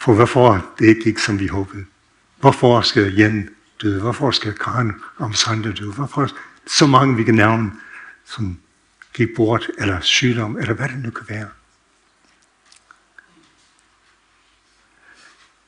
på, 0.00 0.14
hvorfor 0.14 0.72
det 0.78 0.86
ikke 0.86 1.02
gik, 1.02 1.18
som 1.18 1.40
vi 1.40 1.46
håbede. 1.46 1.84
Hvorfor 2.40 2.80
skal 2.80 3.14
Jan 3.14 3.48
døde? 3.82 4.00
Hvorfor 4.00 4.30
skal 4.30 4.52
Karen 4.52 4.92
om 5.18 5.34
Sande 5.34 5.72
døde? 5.72 5.92
Hvorfor 5.92 6.30
så 6.66 6.86
mange, 6.86 7.16
vi 7.16 7.24
kan 7.24 7.34
nævne, 7.34 7.72
som 8.24 8.58
gik 9.14 9.28
bort, 9.36 9.70
eller 9.78 10.00
sygdom, 10.00 10.56
eller 10.58 10.74
hvad 10.74 10.88
det 10.88 10.98
nu 10.98 11.10
kan 11.10 11.26
være. 11.28 11.48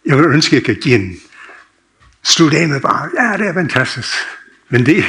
Jeg 0.06 0.16
vil 0.16 0.26
ønske, 0.26 0.56
at 0.56 0.62
jeg 0.62 0.64
kan 0.64 0.82
give 0.82 0.94
en 0.94 1.20
slut 2.22 2.54
af 2.54 2.68
med 2.68 2.80
bare, 2.80 3.10
ja, 3.18 3.36
det 3.36 3.46
er 3.48 3.52
fantastisk. 3.52 4.08
Men 4.68 4.86
det, 4.86 5.04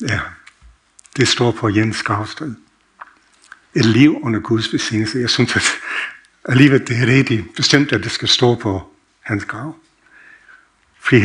ja, 0.10 0.20
det 1.18 1.28
står 1.28 1.50
på 1.52 1.68
Jens 1.68 2.02
gravsted. 2.02 2.54
Et 3.74 3.84
liv 3.84 4.18
under 4.22 4.40
Guds 4.40 4.68
besignelse. 4.68 5.18
Jeg 5.18 5.30
synes, 5.30 5.56
at 5.56 5.62
alligevel 6.44 6.88
det 6.88 7.02
er 7.02 7.06
rigtig 7.06 7.44
bestemt, 7.56 7.92
at 7.92 8.04
det 8.04 8.10
skal 8.10 8.28
stå 8.28 8.54
på 8.54 8.94
hans 9.20 9.44
grav. 9.44 9.76
Fordi 11.00 11.22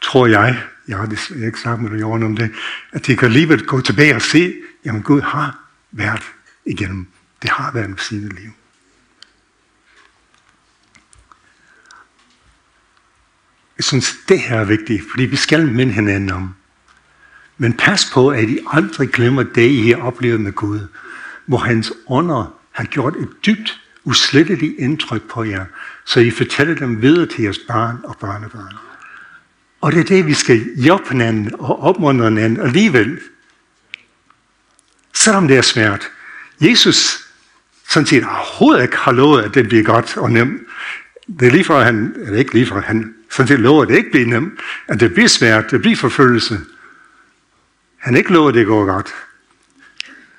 tror 0.00 0.26
jeg, 0.26 0.62
jeg 0.88 0.98
har 0.98 1.44
ikke 1.46 1.60
sagt 1.60 1.82
med 1.82 2.00
Jorden 2.00 2.22
om 2.22 2.36
det, 2.36 2.50
at 2.92 3.06
de 3.06 3.16
kan 3.16 3.26
alligevel 3.26 3.66
gå 3.66 3.80
tilbage 3.80 4.14
og 4.14 4.22
se, 4.22 4.54
jamen 4.84 5.02
Gud 5.02 5.20
har 5.20 5.58
været 5.92 6.22
igennem. 6.66 7.06
Det 7.42 7.50
har 7.50 7.72
været 7.72 7.90
med 7.90 7.98
sine 7.98 8.28
liv. 8.28 8.50
Jeg 13.76 13.84
synes, 13.84 14.16
det 14.28 14.40
her 14.40 14.60
er 14.60 14.64
vigtigt, 14.64 15.02
fordi 15.10 15.24
vi 15.24 15.36
skal 15.36 15.72
minde 15.72 15.92
hinanden 15.92 16.30
om. 16.30 16.54
Men 17.58 17.72
pas 17.72 18.10
på, 18.12 18.28
at 18.28 18.48
I 18.48 18.58
aldrig 18.72 19.08
glemmer 19.08 19.42
det, 19.42 19.70
I 19.70 19.90
har 19.90 20.02
oplevet 20.02 20.40
med 20.40 20.52
Gud, 20.52 20.80
hvor 21.46 21.58
hans 21.58 21.92
ånder 22.08 22.58
har 22.72 22.84
gjort 22.84 23.16
et 23.16 23.28
dybt, 23.46 23.80
usletteligt 24.04 24.74
indtryk 24.78 25.22
på 25.22 25.44
jer, 25.44 25.64
så 26.04 26.20
I 26.20 26.30
fortæller 26.30 26.74
dem 26.74 27.02
videre 27.02 27.26
til 27.26 27.42
jeres 27.42 27.58
barn 27.68 27.96
og 28.04 28.16
børnebørn. 28.20 28.74
Og 29.80 29.92
det 29.92 30.00
er 30.00 30.04
det, 30.04 30.26
vi 30.26 30.34
skal 30.34 30.64
hjælpe 30.76 31.08
hinanden 31.08 31.54
og 31.58 31.82
opmuntre 31.82 32.28
hinanden 32.28 32.60
alligevel. 32.66 33.18
Selvom 35.14 35.48
det 35.48 35.56
er 35.56 35.62
svært. 35.62 36.08
Jesus 36.60 37.24
sådan 37.88 38.06
set 38.06 38.24
overhovedet 38.24 38.82
ikke 38.82 38.96
har 38.96 39.12
lovet, 39.12 39.42
at 39.42 39.54
det 39.54 39.68
bliver 39.68 39.84
godt 39.84 40.16
og 40.16 40.32
nemt. 40.32 40.62
Det 41.40 41.48
er 41.48 41.52
lige 41.52 41.64
for, 41.64 41.78
at 41.78 41.84
han, 41.84 42.14
eller 42.16 42.38
ikke 42.38 42.54
lige 42.54 42.66
for, 42.66 42.76
at 42.76 42.84
han 42.84 43.14
sådan 43.30 43.48
set 43.48 43.60
lover, 43.60 43.82
at 43.82 43.88
det 43.88 43.96
ikke 43.96 44.10
bliver 44.10 44.26
nemt, 44.26 44.60
at 44.88 45.00
det 45.00 45.14
bliver 45.14 45.28
svært, 45.28 45.70
det 45.70 45.80
bliver 45.80 45.96
forfølgelse. 45.96 46.60
Han 48.04 48.16
ikke 48.16 48.32
lover, 48.32 48.48
at 48.48 48.54
det 48.54 48.66
går 48.66 48.86
godt. 48.86 49.14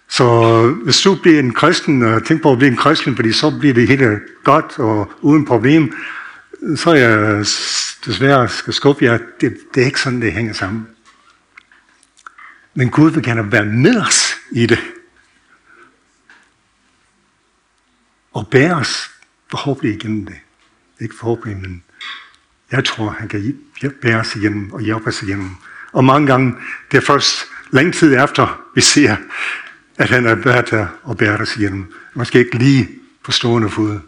Så 0.08 0.68
hvis 0.84 1.02
du 1.02 1.16
bliver 1.16 1.40
en 1.40 1.54
kristen, 1.54 2.04
og 2.04 2.26
tænker 2.26 2.44
på 2.44 2.52
at 2.52 2.58
blive 2.58 2.72
en 2.72 2.78
kristen, 2.78 3.16
fordi 3.16 3.34
så 3.34 3.58
bliver 3.60 3.74
det 3.74 3.88
helt 3.88 4.22
godt 4.44 4.80
og 4.80 5.12
uden 5.22 5.46
problem, 5.46 5.94
så 6.76 6.90
er 6.90 6.96
jeg 6.96 7.46
desværre 8.06 8.50
skal 8.50 8.74
skuffe 8.74 9.06
jer, 9.06 9.18
det, 9.42 9.58
det 9.74 9.82
er 9.82 9.86
ikke 9.86 10.02
sådan, 10.02 10.22
det 10.22 10.34
hænger 10.34 10.54
sammen. 10.54 10.88
Men 12.74 12.90
Gud 12.90 13.12
vil 13.12 13.24
gerne 13.24 13.52
være 13.52 13.66
med 13.66 14.02
os 14.02 14.36
i 14.52 14.66
det. 14.66 14.80
Og 18.34 18.48
bære 18.48 18.76
os 18.76 19.12
forhåbentlig 19.52 19.96
igennem 19.96 20.26
det. 20.26 20.36
Ikke 21.00 21.16
forhåbentlig, 21.16 21.58
men 21.58 21.84
jeg 22.72 22.86
tror, 22.86 23.10
han 23.10 23.28
kan 23.28 23.60
bære 24.02 24.20
os 24.20 24.36
igennem 24.36 24.72
og 24.72 24.82
hjælpe 24.82 25.08
os 25.08 25.22
igennem. 25.22 25.50
Og 25.92 26.06
mange 26.06 26.28
gange, 26.28 26.56
det 26.92 26.98
er 26.98 27.02
først 27.02 27.48
lang 27.70 27.94
tid 27.94 28.16
efter, 28.24 28.62
vi 28.76 28.82
ser, 28.82 29.16
at 29.98 30.10
han 30.10 30.26
er 30.26 30.36
været 30.36 30.70
der 30.70 30.88
og 31.04 31.18
bærer 31.18 31.42
os 31.42 31.58
igennem. 31.58 31.94
Måske 32.14 32.40
ikke 32.40 32.58
lige 32.58 32.90
på 33.24 33.32
stående 33.32 33.70
fod. 33.70 34.00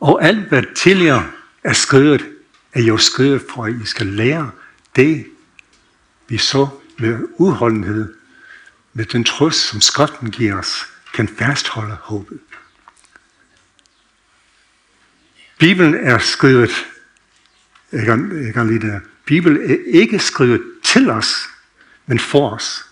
Og 0.00 0.24
alt, 0.24 0.48
hvad 0.48 0.62
tidligere 0.74 1.26
er 1.64 1.72
skrevet, 1.72 2.26
er 2.72 2.82
jo 2.82 2.96
skrevet 2.96 3.42
for, 3.50 3.64
at 3.64 3.74
I 3.82 3.86
skal 3.86 4.06
lære 4.06 4.50
det, 4.96 5.26
vi 6.28 6.38
så 6.38 6.68
med 6.98 7.18
udholdenhed, 7.36 8.14
med 8.92 9.04
den 9.04 9.24
trøst, 9.24 9.58
som 9.58 9.80
skriften 9.80 10.30
giver 10.30 10.58
os, 10.58 10.86
kan 11.14 11.28
fastholde 11.28 11.96
håbet. 12.00 12.38
Bibelen 15.58 15.94
er 15.94 16.18
skrevet, 16.18 16.86
jeg 17.92 18.04
kan, 18.04 18.44
jeg 18.44 18.54
kan 18.54 18.66
lide 18.66 18.86
det, 18.86 19.00
Bibelen 19.24 19.70
er 19.70 19.76
ikke 19.86 20.18
skrevet 20.18 20.62
til 20.92 21.10
os, 21.10 21.48
men 22.06 22.18
for 22.18 22.50
os. 22.50 22.86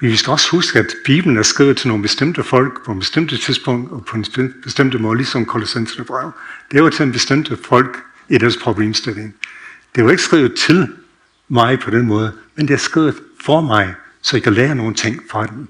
Vi 0.00 0.16
skal 0.16 0.30
også 0.30 0.50
huske, 0.50 0.78
at 0.78 0.86
Bibelen 1.04 1.36
er 1.36 1.42
skrevet 1.42 1.76
til 1.76 1.88
nogle 1.88 2.02
bestemte 2.02 2.42
folk 2.42 2.84
på 2.84 2.92
en 2.92 2.98
bestemte 2.98 3.36
tidspunkt 3.36 3.92
og 3.92 4.04
på 4.04 4.16
en 4.16 4.52
bestemte 4.62 4.98
måde, 4.98 5.16
ligesom 5.16 5.46
Kolossenserne 5.46 6.04
brev. 6.04 6.32
Det 6.70 6.82
var 6.82 6.90
til 6.90 7.02
en 7.02 7.12
bestemte 7.12 7.56
folk 7.56 8.02
i 8.28 8.38
deres 8.38 8.56
problemstilling. 8.56 9.34
Det 9.94 10.04
var 10.04 10.10
ikke 10.10 10.22
skrevet 10.22 10.54
til 10.58 10.88
mig 11.48 11.80
på 11.80 11.90
den 11.90 12.06
måde, 12.06 12.32
men 12.54 12.68
det 12.68 12.74
er 12.74 12.78
skrevet 12.78 13.22
for 13.44 13.60
mig, 13.60 13.94
så 14.22 14.36
jeg 14.36 14.42
kan 14.42 14.54
lære 14.54 14.74
nogle 14.74 14.94
ting 14.94 15.22
fra 15.30 15.46
den. 15.46 15.68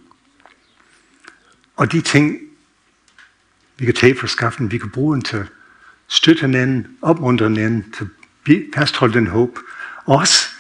Og 1.77 1.93
de 1.93 2.01
ting, 2.01 2.39
vi 3.79 3.85
kan 3.85 3.95
tage 3.95 4.19
fra 4.19 4.27
skaffen, 4.27 4.73
vi 4.73 4.79
kan 4.79 4.91
bruge 4.91 5.15
den 5.15 5.23
til 5.23 5.37
at 5.37 5.47
støtte 6.09 6.41
hinanden, 6.41 6.87
opmuntre 7.03 7.49
hinanden, 7.49 7.93
til 7.93 8.05
at 8.05 8.11
fastholde 8.75 9.15
den 9.15 9.27
håb 9.27 9.59
os, 10.11 10.57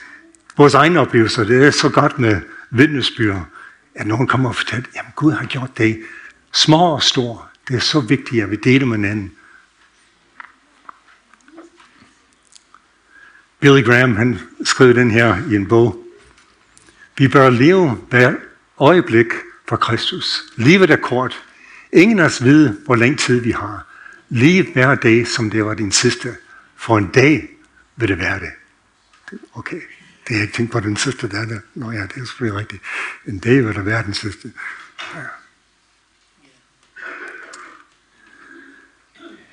vores 0.57 0.75
egne 0.75 1.01
oplevelser, 1.01 1.45
det 1.45 1.67
er 1.67 1.71
så 1.71 1.89
godt 1.89 2.19
med 2.19 2.41
vidnesbyrd 2.71 3.47
at 3.95 4.07
nogen 4.07 4.27
kommer 4.27 4.49
og 4.49 4.57
fortæller, 4.57 4.89
jamen 4.97 5.13
Gud 5.17 5.33
har 5.33 5.47
gjort 5.47 5.79
det. 5.79 6.03
Små 6.53 6.95
og 6.95 7.03
store. 7.03 7.39
Det 7.69 7.77
er 7.77 7.81
så 7.81 8.01
vigtigt, 8.01 8.43
at 8.43 8.51
vi 8.51 8.57
deler 8.57 8.87
med 8.87 8.97
hinanden. 8.97 9.33
Billy 13.61 13.85
Graham, 13.85 14.17
han 14.17 14.41
skrev 14.65 14.95
den 14.95 15.11
her 15.11 15.51
i 15.51 15.57
en 15.57 15.69
bog. 15.69 16.05
Vi 17.19 17.29
bør 17.29 17.51
leve 17.51 17.91
hver 17.91 18.35
øjeblik 18.79 19.27
for 19.69 19.77
Kristus. 19.77 20.43
Livet 20.57 20.91
er 20.91 20.97
kort. 20.97 21.43
Ingen 21.93 22.19
af 22.19 22.25
os 22.25 22.45
ved, 22.45 22.79
hvor 22.85 22.97
lang 22.97 23.19
tid 23.19 23.41
vi 23.41 23.51
har. 23.51 23.87
Liv 24.29 24.73
hver 24.73 24.95
dag, 24.95 25.27
som 25.27 25.51
det 25.51 25.65
var 25.65 25.75
din 25.75 25.93
sidste. 25.93 26.37
For 26.77 26.99
en 26.99 27.07
dag 27.07 27.49
vil 27.97 28.09
det 28.09 28.19
være 28.19 28.41
det. 28.41 28.51
Okay. 29.55 29.81
Det 30.21 30.29
har 30.29 30.35
jeg 30.35 30.43
ikke 30.43 30.57
tænkt 30.57 30.73
på 30.73 30.81
den 30.81 30.97
sidste 30.97 31.29
der. 31.29 31.45
der. 31.45 31.61
Nå 31.75 31.91
ja, 31.91 32.03
det 32.03 32.17
er 32.17 32.25
selvfølgelig 32.25 32.61
rigtigt. 32.61 32.83
En 33.27 33.39
David 33.39 33.77
er 33.77 33.83
verdens 33.83 34.17
søster. 34.17 34.41
sidste. 34.41 34.59
Ja. 35.15 35.21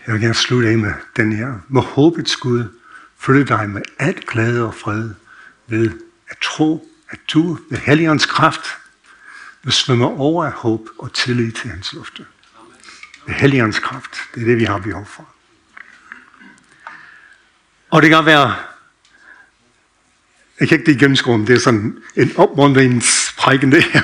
Jeg 0.07 0.13
vil 0.13 0.21
gerne 0.21 0.33
slutte 0.33 0.69
af 0.69 0.77
med 0.77 0.93
den 1.15 1.33
her. 1.33 1.59
Må 1.67 1.81
håbets 1.81 2.35
Gud 2.35 2.63
følge 3.17 3.45
dig 3.45 3.69
med 3.69 3.81
alt 3.99 4.27
glæde 4.27 4.65
og 4.65 4.75
fred 4.75 5.09
ved 5.67 5.99
at 6.29 6.37
tro, 6.41 6.89
at 7.09 7.19
du 7.33 7.57
ved 7.69 7.77
Helligåndens 7.77 8.25
kraft 8.25 8.67
vil 9.63 9.73
svømme 9.73 10.05
over 10.05 10.45
af 10.45 10.51
håb 10.51 10.89
og 10.99 11.13
tillid 11.13 11.51
til 11.51 11.69
hans 11.69 11.93
løfte. 11.93 12.25
Ved 13.25 13.35
Helligåndens 13.35 13.79
kraft. 13.79 14.17
Det 14.35 14.41
er 14.41 14.45
det, 14.45 14.57
vi 14.57 14.63
har 14.63 14.77
behov 14.77 15.05
for. 15.05 15.29
Og 17.89 18.01
det 18.01 18.09
kan 18.09 18.25
være 18.25 18.55
jeg 20.59 20.67
kan 20.67 20.79
ikke 20.79 20.91
det 20.91 20.99
gennemskue, 20.99 21.33
om 21.33 21.45
det 21.45 21.55
er 21.55 21.59
sådan 21.59 21.97
en 22.15 22.31
opmundringsprædiken 22.35 23.71
det 23.71 23.83
her. 23.83 24.01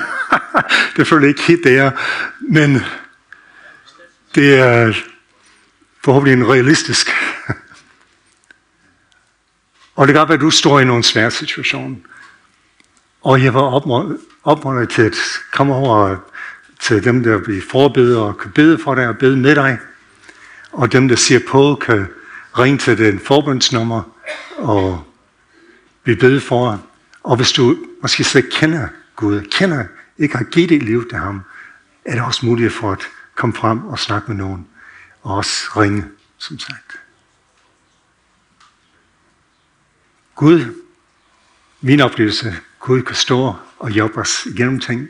det 0.96 1.06
føler 1.06 1.22
jeg 1.22 1.28
ikke 1.28 1.42
helt 1.42 1.64
det 1.64 1.78
er. 1.78 1.90
Men 2.40 2.80
det 4.34 4.58
er 4.58 4.92
forhåbentlig 6.04 6.38
en 6.38 6.52
realistisk. 6.52 7.10
og 9.96 10.06
det 10.06 10.14
kan 10.14 10.28
være, 10.28 10.34
at 10.34 10.40
du 10.40 10.50
står 10.50 10.80
i 10.80 10.84
nogle 10.84 11.04
svære 11.04 11.30
situationer. 11.30 11.96
Og 13.22 13.44
jeg 13.44 13.54
var 13.54 13.60
opmuntret 14.44 14.88
til 14.88 15.02
at 15.02 15.16
komme 15.52 15.74
over 15.74 16.16
til 16.80 17.04
dem, 17.04 17.22
der 17.22 17.38
bliver 17.38 17.62
forbedret 17.70 18.16
og 18.16 18.38
kan 18.38 18.50
bede 18.50 18.78
for 18.78 18.94
dig 18.94 19.08
og 19.08 19.18
bede 19.18 19.36
med 19.36 19.54
dig. 19.54 19.78
Og 20.72 20.92
dem, 20.92 21.08
der 21.08 21.16
siger 21.16 21.40
på, 21.48 21.82
kan 21.86 22.06
ringe 22.58 22.78
til 22.78 22.98
den 22.98 23.18
forbundsnummer 23.18 24.02
og 24.56 25.04
vi 26.04 26.14
bede 26.14 26.40
for. 26.40 26.86
Og 27.22 27.36
hvis 27.36 27.52
du 27.52 27.76
måske 28.02 28.24
slet 28.24 28.52
kender 28.52 28.88
Gud, 29.16 29.42
kender, 29.42 29.84
ikke 30.18 30.36
har 30.36 30.44
givet 30.44 30.68
dit 30.68 30.82
liv 30.82 31.08
til 31.08 31.18
ham, 31.18 31.42
er 32.04 32.12
det 32.12 32.22
også 32.22 32.46
muligt 32.46 32.72
for 32.72 32.92
at 32.92 33.02
komme 33.34 33.54
frem 33.54 33.86
og 33.86 33.98
snakke 33.98 34.28
med 34.28 34.36
nogen. 34.36 34.68
Og 35.22 35.36
også 35.36 35.80
ringe, 35.80 36.04
som 36.38 36.58
sagt. 36.58 37.00
Gud, 40.34 40.82
min 41.80 42.00
oplevelse, 42.00 42.56
Gud 42.80 43.02
kan 43.02 43.16
stå 43.16 43.54
og 43.78 43.90
hjælpe 43.90 44.20
os 44.20 44.46
igennem 44.46 44.80
ting. 44.80 45.08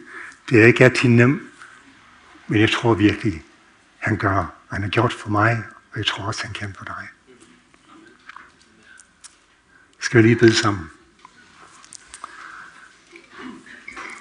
Det 0.51 0.63
er 0.63 0.67
ikke 0.67 0.85
altid 0.85 1.09
nemt, 1.09 1.43
men 2.47 2.61
jeg 2.61 2.71
tror 2.71 2.95
virkelig, 2.95 3.45
han 3.99 4.17
gør. 4.17 4.55
Han 4.71 4.83
har 4.83 4.89
gjort 4.89 5.13
for 5.13 5.31
mig, 5.31 5.65
og 5.93 5.99
jeg 5.99 6.07
tror 6.07 6.25
også, 6.25 6.43
han 6.45 6.53
kan 6.53 6.75
for 6.79 6.85
dig. 6.85 7.09
Skal 10.05 10.23
vi 10.23 10.29
lige 10.29 10.37
bede 10.37 10.57
sammen? 10.57 10.91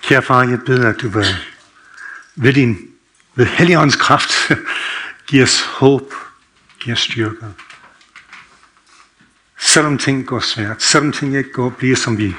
Kære 0.02 0.22
far, 0.22 0.44
jeg 0.44 0.60
beder, 0.66 0.90
at 0.90 1.02
du 1.02 1.10
vil 1.10 1.26
ved 2.36 2.54
din 2.54 2.92
ved 3.36 3.46
Helligåndens 3.46 3.96
kraft 3.96 4.52
give 5.28 5.44
os 5.44 5.62
håb, 5.62 6.14
give 6.80 6.94
os 6.94 7.00
styrke. 7.00 7.46
Selvom 9.60 9.98
ting 9.98 10.28
går 10.28 10.40
svært, 10.40 10.84
selvom 10.84 11.12
ting 11.12 11.36
ikke 11.36 11.52
går 11.52 11.70
bliver, 11.70 11.96
som 11.96 12.18
vi 12.18 12.36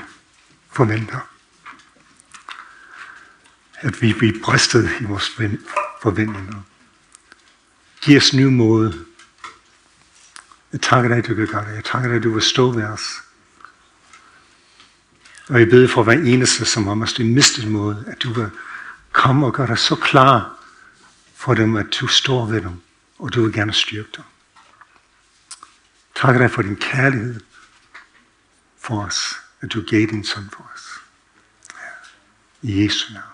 forventer. 0.72 1.20
At 3.74 4.02
vi 4.02 4.12
bliver 4.12 4.40
bristet 4.44 4.90
i 5.00 5.04
vores 5.04 5.30
forventninger. 6.02 6.62
Giv 8.00 8.16
os 8.16 8.34
ny 8.34 8.44
måde. 8.44 9.04
Jeg 10.72 10.80
takker 10.80 11.14
dig, 11.14 11.26
du 11.26 11.34
kan 11.34 11.46
gøre 11.46 11.68
det. 11.68 11.74
Jeg 11.74 11.84
takker 11.84 12.08
dig, 12.12 12.22
du 12.22 12.32
vil 12.32 12.42
stå 12.42 12.70
ved 12.70 12.84
os. 12.84 13.24
Og 15.48 15.60
jeg 15.60 15.68
beder 15.68 15.88
for 15.88 16.02
hver 16.02 16.12
eneste, 16.12 16.64
som 16.64 16.86
har 16.86 16.94
måske 16.94 17.24
mistet 17.24 17.68
måde, 17.68 18.04
at 18.06 18.22
du 18.22 18.32
vil 18.32 18.50
komme 19.12 19.46
og 19.46 19.54
gøre 19.54 19.66
dig 19.66 19.78
så 19.78 19.96
klar 19.96 20.64
for 21.34 21.54
dem, 21.54 21.76
at 21.76 21.86
du 22.00 22.06
står 22.06 22.46
ved 22.46 22.60
dem, 22.60 22.80
og 23.18 23.34
du 23.34 23.42
vil 23.42 23.52
gerne 23.52 23.72
styrke 23.72 24.08
dem. 24.16 24.24
Tak 26.14 26.38
dig 26.38 26.50
for 26.50 26.62
din 26.62 26.76
kærlighed 26.76 27.40
for 28.78 29.04
os, 29.04 29.40
at 29.60 29.72
du 29.72 29.82
gav 29.90 30.00
din 30.00 30.24
søn 30.24 30.50
for 30.52 30.70
os. 30.74 30.82
I 32.62 32.84
Jesu 32.84 33.12
navn. 33.12 33.33